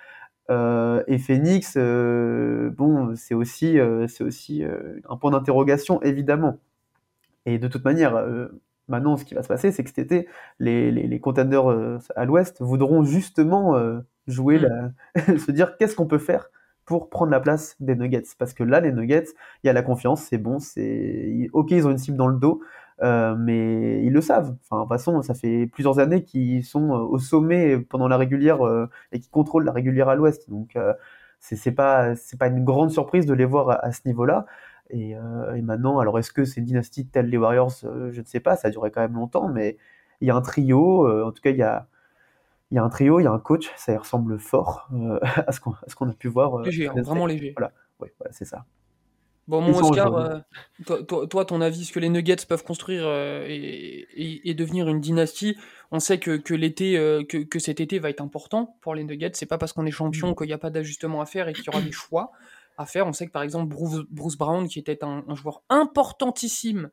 euh, 0.52 1.04
et 1.08 1.18
Phoenix, 1.18 1.78
bon, 1.78 3.16
c'est 3.16 3.34
aussi, 3.34 3.78
c'est 4.08 4.24
aussi 4.24 4.64
un 5.10 5.18
point 5.18 5.32
d'interrogation 5.32 6.02
évidemment. 6.04 6.60
Et 7.46 7.60
de 7.60 7.68
toute 7.68 7.86
manière, 7.86 8.24
maintenant, 8.88 9.18
ce 9.18 9.26
qui 9.26 9.34
va 9.34 9.44
se 9.44 9.48
passer, 9.48 9.72
c'est 9.72 9.84
que 9.84 9.90
cet 9.90 10.00
été, 10.00 10.28
les, 10.60 10.92
les, 10.92 11.08
les 11.08 11.20
contenders 11.20 12.00
à 12.16 12.26
l'Ouest 12.26 12.62
voudront 12.62 13.04
justement 13.04 13.76
jouer, 14.28 14.60
mm. 14.60 14.94
la... 15.16 15.38
se 15.40 15.52
dire 15.52 15.78
qu'est-ce 15.78 15.96
qu'on 15.96 16.08
peut 16.08 16.20
faire 16.20 16.50
pour 16.88 17.10
prendre 17.10 17.32
la 17.32 17.42
place 17.42 17.76
des 17.82 17.96
Nuggets. 17.96 18.24
Parce 18.40 18.54
que 18.54 18.64
là, 18.64 18.80
les 18.80 18.94
Nuggets, 18.94 19.28
il 19.64 19.68
y 19.68 19.70
a 19.70 19.74
la 19.74 19.84
confiance, 19.84 20.24
c'est 20.24 20.38
bon, 20.38 20.60
c'est 20.60 21.50
ok, 21.52 21.72
ils 21.72 21.86
ont 21.86 21.92
une 21.92 21.98
cible 21.98 22.18
dans 22.18 22.30
le 22.30 22.38
dos, 22.38 22.62
euh, 23.02 23.36
mais 23.36 24.04
ils 24.04 24.12
le 24.12 24.22
savent. 24.22 24.56
Enfin, 24.64 24.78
de 24.78 24.82
toute 24.84 24.90
façon, 24.90 25.22
ça 25.22 25.34
fait 25.34 25.68
plusieurs 25.68 26.00
années 26.00 26.24
qu'ils 26.24 26.64
sont 26.66 26.94
euh, 26.94 27.00
au 27.00 27.20
sommet 27.20 27.78
pendant 27.80 28.08
la 28.08 28.18
régulière 28.18 28.66
euh, 28.66 28.90
et 29.12 29.20
qui 29.20 29.30
contrôlent 29.30 29.66
la 29.66 29.72
régulière 29.72 30.10
à 30.10 30.16
l'Ouest. 30.16 30.50
Donc, 30.50 30.78
c'est 31.40 31.72
pas 31.72 32.16
c'est 32.16 32.38
pas 32.38 32.48
une 32.48 32.64
grande 32.64 32.92
surprise 32.92 33.26
de 33.26 33.34
les 33.34 33.46
voir 33.46 33.84
à, 33.84 33.92
ce 33.92 34.02
niveau-là. 34.06 34.46
Et, 34.90 35.12
et, 35.12 35.62
maintenant, 35.62 36.00
alors 36.00 36.18
est-ce 36.18 36.32
que 36.32 36.46
c'est 36.46 36.62
une 36.62 36.66
dynastie 36.66 37.06
telle 37.08 37.28
les 37.30 37.38
Warriors 37.38 37.74
Je 37.82 38.20
ne 38.20 38.26
sais 38.26 38.40
pas. 38.40 38.56
Ça 38.56 38.70
a 38.70 38.72
duré 38.72 38.92
quand 38.92 39.02
même 39.02 39.16
longtemps, 39.16 39.50
mais 39.50 39.78
il 40.22 40.28
y 40.28 40.32
a 40.32 40.36
un 40.36 40.42
trio. 40.42 41.08
en 41.26 41.32
tout 41.32 41.42
cas, 41.42 41.52
il 41.52 41.58
y 41.58 41.64
a 41.64 41.88
il 42.72 42.76
y 42.76 42.80
a 42.80 42.84
un 42.84 42.90
trio, 42.90 43.22
il 43.22 43.24
y 43.24 43.28
a 43.28 43.32
un 43.32 43.40
coach. 43.40 43.72
Ça 43.78 43.94
y 43.94 43.98
ressemble 43.98 44.40
fort 44.40 44.90
à 45.48 45.52
ce 45.52 45.60
qu'on 45.96 46.10
a 46.10 46.14
pu 46.14 46.28
voir. 46.28 46.62
Léger, 46.62 46.88
hein, 46.88 46.94
vraiment 47.02 47.26
léger. 47.26 47.54
Voilà, 47.56 47.72
ouais, 48.00 48.14
voilà 48.20 48.34
c'est 48.34 48.46
ça. 48.46 48.66
Bon, 49.48 49.62
mon 49.62 49.80
Oscar, 49.80 50.14
euh, 50.16 51.02
toi, 51.04 51.46
ton 51.46 51.62
avis, 51.62 51.84
est-ce 51.84 51.94
que 51.94 52.00
les 52.00 52.10
Nuggets 52.10 52.46
peuvent 52.48 52.66
construire 52.66 53.04
euh, 53.06 53.46
et, 53.48 54.54
devenir 54.54 54.90
une 54.90 55.00
dynastie 55.00 55.56
On 55.92 56.02
sait 56.02 56.20
que, 56.20 56.36
que 56.36 56.54
l'été, 56.54 56.98
euh, 56.98 57.24
que, 57.24 57.60
cet 57.60 57.80
été 57.80 58.00
va 58.00 58.10
être 58.10 58.22
important 58.22 58.78
pour 58.82 58.94
les 58.94 59.06
Nuggets. 59.06 59.32
C'est 59.34 59.46
pas 59.46 59.58
parce 59.58 59.72
qu'on 59.72 59.86
est 59.86 59.92
champion 59.92 60.36
qu'il 60.36 60.48
n'y 60.48 60.54
a 60.54 60.58
pas 60.58 60.70
d'ajustement 60.70 61.22
à 61.22 61.26
faire 61.26 61.48
et 61.48 61.54
qu'il 61.54 61.64
y 61.66 61.70
aura 61.70 61.82
des 61.82 61.94
choix 61.94 62.32
à 62.78 62.86
faire. 62.86 63.08
On 63.08 63.14
sait 63.14 63.26
que 63.26 63.32
par 63.32 63.44
exemple 63.44 63.74
Bruce, 63.74 64.38
Brown, 64.38 64.68
qui 64.68 64.80
était 64.80 65.02
un, 65.04 65.24
joueur 65.34 65.64
importantissime, 65.70 66.90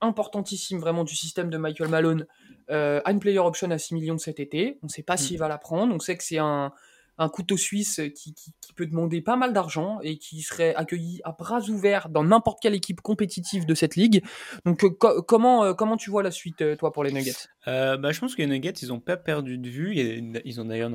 importantissime 0.00 0.78
vraiment 0.78 1.04
du 1.04 1.14
système 1.14 1.50
de 1.50 1.58
Michael 1.58 1.88
Malone, 1.90 2.26
a 2.68 3.10
une 3.10 3.20
player 3.20 3.40
option 3.40 3.70
à 3.70 3.76
6 3.76 3.94
millions 3.94 4.16
cet 4.16 4.40
été. 4.40 4.78
On 4.82 4.86
ne 4.86 4.90
sait 4.90 5.02
pas 5.02 5.18
s'il 5.18 5.36
mm. 5.36 5.40
va 5.40 5.48
la 5.48 5.58
prendre. 5.58 5.94
On 5.94 5.98
sait 5.98 6.16
que 6.16 6.24
c'est 6.24 6.38
un 6.38 6.72
un 7.18 7.28
couteau 7.28 7.56
suisse 7.56 8.00
qui, 8.14 8.34
peut 8.74 8.86
demander 8.86 9.22
pas 9.22 9.36
mal 9.36 9.54
d'argent 9.54 10.00
et 10.02 10.18
qui 10.18 10.42
serait 10.42 10.74
accueilli 10.74 11.22
à 11.24 11.32
bras 11.32 11.62
ouverts 11.70 12.10
dans 12.10 12.22
n'importe 12.22 12.60
quelle 12.60 12.74
équipe 12.74 13.00
compétitive 13.00 13.64
de 13.64 13.74
cette 13.74 13.96
ligue. 13.96 14.22
Donc 14.66 14.84
euh, 14.84 14.90
comment, 14.90 15.64
euh, 15.64 15.72
comment 15.72 15.96
tu 15.96 16.10
vois 16.10 16.22
la 16.22 16.30
suite, 16.30 16.60
euh, 16.60 16.76
toi, 16.76 16.92
pour 16.92 17.04
les 17.04 17.12
Nuggets? 17.12 17.48
Bah, 17.66 18.12
Je 18.12 18.20
pense 18.20 18.34
que 18.34 18.42
les 18.42 18.48
Nuggets, 18.48 18.72
ils 18.82 18.88
n'ont 18.88 19.00
pas 19.00 19.16
perdu 19.16 19.56
de 19.56 19.68
vue. 19.70 19.96
Ils 20.44 20.60
ont 20.60 20.66
d'ailleurs 20.66 20.90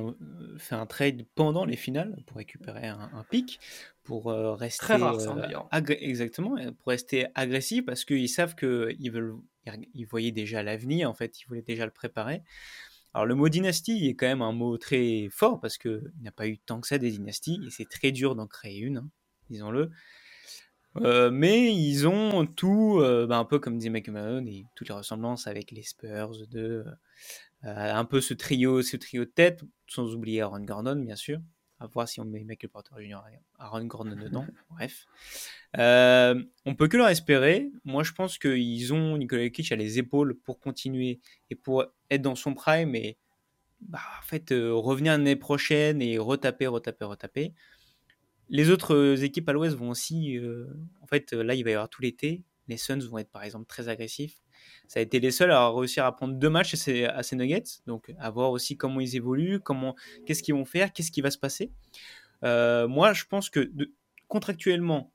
fait 0.60 0.76
un 0.76 0.86
trade 0.86 1.26
pendant 1.34 1.66
les 1.66 1.76
finales 1.76 2.16
pour 2.28 2.38
récupérer 2.38 2.88
un, 2.88 3.26
pic 3.30 3.60
pour 4.04 4.26
rester 4.26 4.86
Très 4.86 4.96
rare, 4.96 5.20
ça, 5.22 5.36
exactement 6.00 6.56
pour 6.80 6.88
rester 6.88 7.28
agressif 7.36 7.86
parce 7.86 8.04
qu'ils 8.04 8.30
savent 8.30 8.56
qu'ils 8.56 9.12
veulent 9.12 9.36
ils 9.94 10.06
voyaient 10.06 10.32
déjà 10.32 10.64
l'avenir 10.64 11.10
en 11.10 11.14
fait 11.14 11.40
ils 11.40 11.46
voulaient 11.48 11.62
déjà 11.62 11.86
le 11.86 11.92
préparer 11.92 12.42
alors 13.14 13.26
le 13.26 13.36
mot 13.36 13.50
dynastie 13.50 14.08
est 14.08 14.16
quand 14.16 14.28
même 14.28 14.42
un 14.42 14.54
mot 14.54 14.78
très 14.78 15.28
fort 15.32 15.60
parce 15.60 15.78
qu'il 15.78 16.12
n'y 16.22 16.28
a 16.28 16.32
pas 16.32 16.48
eu 16.48 16.58
tant 16.60 16.80
que 16.80 16.88
ça 16.88 16.98
des 16.98 17.12
dynasties 17.12 17.60
et 17.66 17.70
c'est 17.70 17.90
très 17.90 18.12
dur 18.12 18.36
d'en 18.36 18.48
créer 18.48 18.80
une, 18.80 18.98
hein, 18.98 19.10
disons-le. 19.50 19.92
Euh, 20.98 21.32
mais 21.32 21.74
ils 21.74 22.08
ont 22.08 22.46
tout, 22.46 23.00
euh, 23.00 23.26
bah, 23.26 23.38
un 23.38 23.46
peu 23.46 23.60
comme 23.60 23.78
disait 23.78 23.90
McMahon, 23.90 24.46
et 24.46 24.66
toutes 24.76 24.90
les 24.90 24.94
ressemblances 24.94 25.48
avec 25.48 25.72
les 25.72 25.84
Spurs, 25.84 26.48
de, 26.50 26.86
euh, 27.64 27.94
un 27.94 28.06
peu 28.06 28.20
ce 28.20 28.34
trio, 28.34 28.82
ce 28.82 28.98
trio 28.98 29.24
de 29.24 29.30
tête, 29.30 29.64
sans 29.88 30.14
oublier 30.14 30.42
Aaron 30.42 30.64
Gordon 30.64 30.98
bien 30.98 31.16
sûr 31.16 31.40
à 31.82 31.88
voir 31.88 32.08
si 32.08 32.20
on 32.20 32.26
met 32.26 32.44
Michael 32.44 32.70
Porter 32.70 32.96
Jr. 33.00 33.18
Aaron 33.58 33.86
Gordon 33.86 34.16
dedans. 34.22 34.46
Bref. 34.70 35.06
Euh, 35.78 36.44
on 36.66 36.76
peut 36.76 36.88
que 36.88 36.98
leur 36.98 37.08
espérer. 37.10 37.72
Moi, 37.84 38.04
je 38.04 38.12
pense 38.12 38.38
qu'ils 38.38 38.94
ont 38.94 39.18
Nicolas 39.18 39.44
Jokic 39.44 39.72
à 39.72 39.76
les 39.76 39.98
épaules 39.98 40.38
pour 40.40 40.60
continuer 40.60 41.20
et 41.50 41.56
pour 41.56 41.86
être 42.10 42.22
dans 42.22 42.36
son 42.36 42.54
prime 42.54 42.96
et 42.96 43.18
bah, 43.80 44.00
en 44.20 44.22
fait, 44.22 44.52
euh, 44.52 44.74
revenir 44.76 45.14
l'année 45.14 45.36
prochaine 45.36 46.04
et 46.04 46.20
retaper, 46.20 46.68
retaper, 46.68 47.06
retaper. 47.06 47.54
Les 48.48 48.70
autres 48.70 49.24
équipes 49.24 49.50
à 49.50 49.54
l'ouest 49.54 49.76
vont 49.76 49.90
aussi. 49.90 50.38
Euh, 50.38 50.68
en 51.02 51.08
fait, 51.08 51.34
là, 51.34 51.56
il 51.56 51.64
va 51.64 51.72
y 51.72 51.74
avoir 51.74 51.90
tout 51.90 52.04
l'été. 52.04 52.44
Les 52.68 52.78
Suns 52.78 53.00
vont 53.00 53.18
être 53.18 53.32
par 53.32 53.44
exemple 53.44 53.66
très 53.66 53.90
agressifs 53.90 54.38
ça 54.92 55.00
a 55.00 55.04
été 55.04 55.22
les 55.22 55.32
seuls 55.32 55.52
à 55.52 55.70
réussir 55.70 56.04
à 56.04 56.14
prendre 56.14 56.34
deux 56.34 56.50
matchs 56.50 56.74
à 56.74 57.24
ces, 57.24 57.36
Nuggets. 57.38 57.80
Donc, 57.88 58.14
à 58.20 58.30
voir 58.30 58.52
aussi 58.52 58.76
comment 58.76 59.00
ils 59.00 59.16
évoluent, 59.16 59.62
comment, 59.62 59.96
qu'est-ce 60.26 60.44
qu'ils 60.44 60.54
vont 60.54 60.66
faire, 60.66 60.92
qu'est-ce 60.92 61.12
qui 61.12 61.22
va 61.22 61.32
se 61.32 61.38
passer. 61.38 61.72
Euh, 62.44 62.90
moi, 62.90 63.14
je 63.14 63.24
pense 63.24 63.50
que 63.50 63.72
contractuellement, 64.28 65.14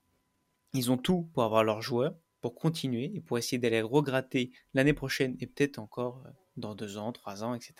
ils 0.72 0.90
ont 0.90 0.96
tout 0.96 1.28
pour 1.34 1.42
avoir 1.42 1.62
leurs 1.62 1.82
joueurs, 1.82 2.14
pour 2.40 2.54
continuer 2.54 3.12
et 3.16 3.20
pour 3.20 3.36
essayer 3.36 3.58
d'aller 3.58 3.82
regratter 3.82 4.50
l'année 4.72 4.94
prochaine 4.94 5.36
et 5.40 5.46
peut-être 5.46 5.78
encore 5.78 6.22
euh, 6.24 6.30
dans 6.56 6.74
deux 6.74 6.96
ans, 6.96 7.12
trois 7.12 7.44
ans, 7.44 7.52
etc. 7.52 7.74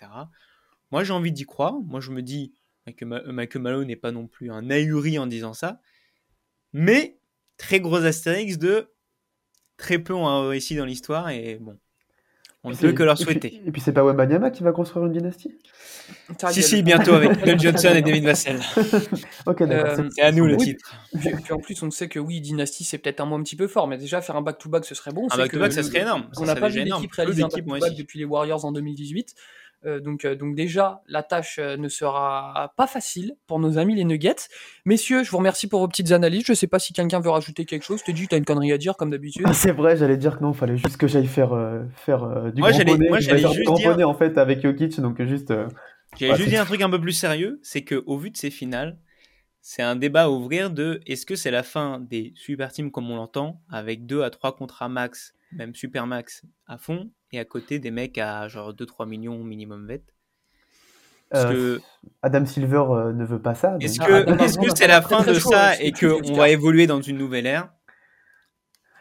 Moi, 0.91 1.03
j'ai 1.03 1.13
envie 1.13 1.31
d'y 1.31 1.45
croire. 1.45 1.79
Moi, 1.79 1.99
je 1.99 2.11
me 2.11 2.21
dis 2.21 2.53
que 2.95 3.05
Michael 3.05 3.61
Malone 3.63 3.87
n'est 3.87 3.95
pas 3.95 4.11
non 4.11 4.27
plus 4.27 4.51
un 4.51 4.69
ahuri 4.69 5.17
en 5.17 5.25
disant 5.25 5.55
ça. 5.55 5.81
Mais, 6.73 7.17
très 7.57 7.79
gros 7.79 8.05
astérix 8.05 8.59
de 8.59 8.93
très 9.77 9.97
peu 9.97 10.13
ont 10.13 10.47
réussi 10.47 10.75
dans 10.75 10.85
l'histoire 10.85 11.29
et 11.29 11.55
bon, 11.55 11.79
On 12.63 12.71
ne 12.71 12.75
peut 12.75 12.91
que 12.91 13.03
leur 13.03 13.15
puis- 13.15 13.23
souhaiter. 13.23 13.61
Et 13.65 13.71
puis, 13.71 13.79
c'est 13.81 13.93
pas 13.93 14.03
Wembanyama 14.03 14.49
qui 14.51 14.63
va 14.63 14.71
construire 14.71 15.05
une 15.05 15.13
dynastie? 15.13 15.55
Si, 16.51 16.63
si, 16.63 16.83
bientôt 16.83 17.13
avec 17.13 17.37
Phil 17.43 17.59
Johnson 17.59 17.93
et 17.95 18.01
David 18.01 18.23
Vassell. 18.25 18.59
Ok, 19.45 19.63
d'accord. 19.63 19.99
Euh, 19.99 20.09
c'est- 20.13 20.21
à 20.21 20.31
nous 20.31 20.45
le 20.45 20.55
Oui. 20.55 20.65
titre. 20.65 20.95
Puis, 21.19 21.29
puis 21.43 21.53
en 21.53 21.59
plus, 21.59 21.81
on 21.83 21.91
sait 21.91 22.09
que 22.09 22.19
oui, 22.19 22.41
Dynasty, 22.41 22.83
c'est 22.83 22.97
peut-être 22.97 23.21
un 23.21 23.25
mot 23.25 23.35
un 23.35 23.43
petit 23.43 23.55
peu 23.55 23.67
fort, 23.67 23.87
mais 23.87 23.97
déjà 23.97 24.21
faire 24.21 24.35
un 24.35 24.41
back-to-back, 24.41 24.83
ce 24.85 24.95
serait 24.95 25.11
bon. 25.11 25.27
On 25.29 25.33
Un 25.33 25.37
back-to-back, 25.37 25.69
que 25.69 25.75
ça 25.75 25.83
serait 25.83 26.01
énorme. 26.01 26.29
On 26.37 26.45
n'a 26.45 26.55
pas 26.55 26.67
vu 26.69 26.83
Peu 26.83 27.07
réaliser 27.15 27.43
un 27.43 27.47
back-to-back 27.47 27.95
depuis 27.95 28.19
les 28.19 28.25
Warriors 28.25 28.65
en 28.65 28.71
2018. 28.71 29.33
Euh, 29.85 29.99
donc, 29.99 30.25
euh, 30.25 30.35
donc 30.35 30.55
déjà, 30.55 31.01
la 31.07 31.21
tâche 31.23 31.59
euh, 31.59 31.77
ne 31.77 31.87
sera 31.87 32.73
pas 32.77 32.87
facile 32.87 33.35
pour 33.45 33.59
nos 33.59 33.77
amis 33.77 33.95
les 33.95 34.03
Nuggets. 34.05 34.35
Messieurs, 34.85 35.23
je 35.23 35.29
vous 35.29 35.37
remercie 35.37 35.67
pour 35.67 35.79
vos 35.81 35.87
petites 35.87 36.11
analyses. 36.11 36.45
Je 36.47 36.53
sais 36.53 36.67
pas 36.67 36.79
si 36.79 36.93
quelqu'un 36.93 37.19
veut 37.19 37.29
rajouter 37.29 37.65
quelque 37.65 37.83
chose. 37.83 37.99
Je 37.99 38.05
te 38.05 38.11
dis, 38.11 38.27
tu 38.27 38.33
as 38.35 38.39
une 38.39 38.45
connerie 38.45 38.73
à 38.73 38.77
dire 38.79 38.97
comme 38.97 39.11
d'habitude. 39.11 39.43
Ah, 39.45 39.53
c'est 39.53 39.71
vrai, 39.71 39.95
j'allais 39.95 40.17
dire 40.17 40.39
que 40.39 40.43
non, 40.43 40.53
fallait 40.53 40.77
juste 40.77 40.97
que 40.97 41.07
j'aille 41.07 41.27
faire, 41.27 41.53
euh, 41.53 41.83
faire 41.95 42.23
euh, 42.23 42.49
du 42.51 42.59
Moi, 42.61 42.69
grand 42.71 42.77
j'allais- 42.79 42.91
poney. 42.91 43.07
moi, 43.09 43.19
j'allais 43.19 43.39
faire 43.39 43.51
du 43.51 43.57
juste 43.57 43.67
grand 43.67 43.95
dire- 43.95 44.09
en 44.09 44.13
fait 44.15 44.37
avec 44.37 44.61
Jokic, 44.61 44.99
donc 44.99 45.21
juste. 45.23 45.51
euh, 45.51 45.67
Ouais, 46.19 46.35
juste 46.35 46.49
dit 46.49 46.57
un 46.57 46.65
truc 46.65 46.81
un 46.81 46.89
peu 46.89 46.99
plus 46.99 47.11
sérieux, 47.13 47.59
c'est 47.61 47.83
que 47.83 48.01
au 48.07 48.17
vu 48.17 48.31
de 48.31 48.37
ces 48.37 48.49
finales, 48.49 48.97
c'est 49.61 49.83
un 49.83 49.95
débat 49.95 50.23
à 50.23 50.29
ouvrir 50.29 50.71
de 50.71 51.01
est-ce 51.05 51.25
que 51.25 51.35
c'est 51.35 51.51
la 51.51 51.61
fin 51.61 51.99
des 51.99 52.33
super 52.35 52.71
teams 52.71 52.89
comme 52.89 53.11
on 53.11 53.17
l'entend, 53.17 53.61
avec 53.69 54.05
2 54.07 54.23
à 54.23 54.29
3 54.31 54.55
contrats 54.55 54.89
max, 54.89 55.35
même 55.51 55.73
super 55.75 56.07
max 56.07 56.43
à 56.67 56.77
fond, 56.77 57.09
et 57.31 57.39
à 57.39 57.45
côté 57.45 57.79
des 57.79 57.91
mecs 57.91 58.17
à 58.17 58.47
genre 58.47 58.73
2-3 58.73 59.07
millions 59.07 59.43
minimum 59.43 59.87
vet. 59.87 60.03
Euh, 61.35 61.77
que 61.77 61.81
Adam 62.21 62.45
Silver 62.45 62.83
euh, 62.89 63.11
ne 63.13 63.25
veut 63.25 63.41
pas 63.41 63.53
ça. 63.53 63.71
donc- 63.71 63.83
est-ce 63.83 63.97
Ah, 64.01 64.05
que 64.05 64.65
que 64.65 64.75
c'est 64.77 64.87
la 64.87 65.01
fin 65.01 65.23
de 65.23 65.33
ça 65.33 65.75
et 65.81 65.91
qu'on 65.91 66.33
va 66.35 66.49
évoluer 66.49 66.87
dans 66.87 67.01
une 67.01 67.17
nouvelle 67.17 67.45
ère? 67.45 67.69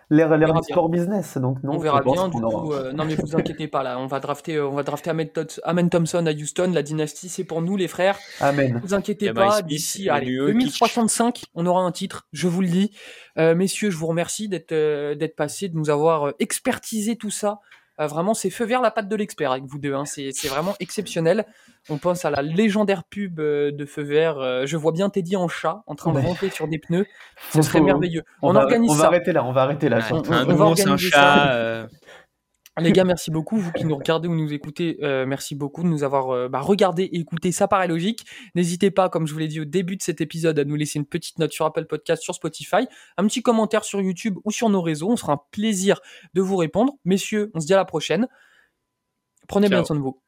L'ère 0.09 0.33
du 0.55 0.63
sport 0.63 0.89
business, 0.89 1.37
donc 1.37 1.63
non. 1.65 1.73
on 1.75 1.79
verra 1.79 2.01
bien. 2.01 2.29
Du 2.29 2.41
aura- 2.41 2.63
coup, 2.63 2.73
euh, 2.73 2.93
non 2.93 3.05
mais 3.05 3.17
vous 3.17 3.35
inquiétez 3.35 3.67
pas 3.67 3.83
là, 3.83 3.99
on 3.99 4.07
va 4.07 4.21
drafter, 4.21 4.55
euh, 4.55 4.69
on 4.69 4.75
va 4.75 4.85
drafter 4.85 5.11
Tot- 5.33 5.59
Ahmed 5.65 5.91
Thompson 5.91 6.25
à 6.27 6.33
Houston. 6.33 6.71
La 6.73 6.83
dynastie, 6.83 7.29
c'est 7.29 7.43
pour 7.43 7.61
nous 7.61 7.77
les 7.77 7.89
frères. 7.89 8.17
Amen. 8.41 8.81
vous 8.85 8.95
inquiétez 8.95 9.27
Jabari 9.27 9.49
pas, 9.49 9.55
Smith, 9.57 9.67
d'ici 9.67 10.07
Manu 10.07 10.17
allez, 10.17 10.37
Jokic. 10.37 10.53
2065, 10.59 11.45
on 11.55 11.67
aura 11.67 11.83
un 11.83 11.91
titre, 11.91 12.27
je 12.33 12.47
vous 12.47 12.61
le 12.61 12.69
dis. 12.69 12.93
Euh, 13.37 13.57
messieurs, 13.57 13.91
je 13.91 13.97
vous 13.97 14.07
remercie 14.07 14.49
d'être 14.49 14.71
euh, 14.73 15.17
d'être 15.17 15.35
passés, 15.35 15.69
de 15.69 15.77
nous 15.77 15.91
avoir 15.91 16.29
euh, 16.29 16.33
expertisé 16.39 17.17
tout 17.17 17.31
ça. 17.31 17.59
Euh, 18.01 18.07
vraiment, 18.07 18.35
c'est 18.35 18.51
feu 18.51 18.65
vert 18.67 18.81
la 18.83 18.91
patte 18.91 19.09
de 19.09 19.17
l'expert 19.17 19.53
avec 19.53 19.65
vous 19.65 19.79
deux. 19.79 19.95
hein. 19.95 20.05
C'est 20.05 20.31
vraiment 20.49 20.75
exceptionnel. 20.81 21.47
On 21.89 21.99
pense 21.99 22.25
à 22.25 22.31
la 22.31 22.43
légendaire 22.43 23.05
pub 23.05 23.39
euh, 23.41 23.71
de 23.73 23.87
feu 23.87 24.03
vert. 24.03 24.39
Euh, 24.39 24.67
je 24.67 24.77
vois 24.77 24.93
bien 24.93 25.09
Teddy 25.09 25.37
en 25.37 25.49
chat 25.49 25.83
en 25.87 25.95
train 25.95 26.13
de 26.13 26.17
Ouais. 26.19 26.25
ramper 26.27 26.51
sur 26.51 26.69
des 26.69 26.79
pneus. 26.79 27.07
Ce 27.53 27.63
serait 27.63 27.79
faut- 27.79 27.85
merveilleux. 27.85 28.23
On, 28.43 28.51
On, 28.51 28.53
va, 28.55 28.63
organise 28.65 28.91
on 28.91 28.95
va 28.95 29.01
ça. 29.03 29.07
arrêter 29.07 29.33
là, 29.33 29.45
on 29.45 29.53
va 29.53 29.63
arrêter 29.63 29.89
là. 29.89 30.01
On-. 30.11 30.17
Un 30.33 30.47
on 30.49 30.55
va 30.57 30.67
ours, 30.67 30.81
un 30.81 30.91
organiser 30.91 31.09
chat. 31.11 31.17
ça. 31.19 31.87
Les 32.79 32.93
gars, 32.93 33.05
merci 33.05 33.31
beaucoup. 33.31 33.57
Vous 33.57 33.73
qui 33.73 33.87
nous 33.87 33.97
regardez 33.97 34.29
ou 34.29 34.35
nous 34.35 34.53
écoutez, 34.53 34.99
euh, 35.03 35.25
merci 35.25 35.55
beaucoup 35.55 35.83
de 35.83 35.89
nous 35.89 36.05
avoir 36.05 36.31
euh, 36.31 36.49
bah, 36.49 36.61
regardé 36.61 37.05
et 37.05 37.17
écouté. 37.17 37.51
Ça 37.51 37.69
paraît 37.69 37.89
logique. 37.89 38.27
N'hésitez 38.55 38.91
pas, 38.91 39.09
comme 39.09 39.27
je 39.27 39.33
vous 39.33 39.39
l'ai 39.39 39.49
dit 39.49 39.61
au 39.61 39.65
début 39.65 39.97
de 39.97 40.03
cet 40.03 40.21
épisode, 40.21 40.59
à 40.59 40.65
nous 40.65 40.77
laisser 40.77 40.99
une 40.99 41.07
petite 41.07 41.39
note 41.39 41.53
sur 41.53 41.65
Apple 41.65 41.87
Podcast, 41.87 42.23
sur 42.23 42.35
Spotify, 42.35 42.87
un 43.17 43.27
petit 43.27 43.43
commentaire 43.43 43.85
sur 43.85 44.03
YouTube 44.03 44.37
ou 44.45 44.51
sur 44.51 44.69
nos 44.69 44.83
réseaux. 44.83 45.11
On 45.11 45.17
sera 45.17 45.33
un 45.35 45.41
plaisir 45.51 46.01
de 46.35 46.43
vous 46.43 46.57
répondre. 46.57 46.93
Messieurs, 47.07 47.51
on 47.55 47.61
se 47.61 47.67
dit 47.67 47.73
à 47.73 47.79
la 47.79 47.87
prochaine. 47.87 48.29
Prenez 49.49 49.69
bien 49.69 49.83
soin 49.85 49.97
de 49.97 50.03
vous. 50.03 50.21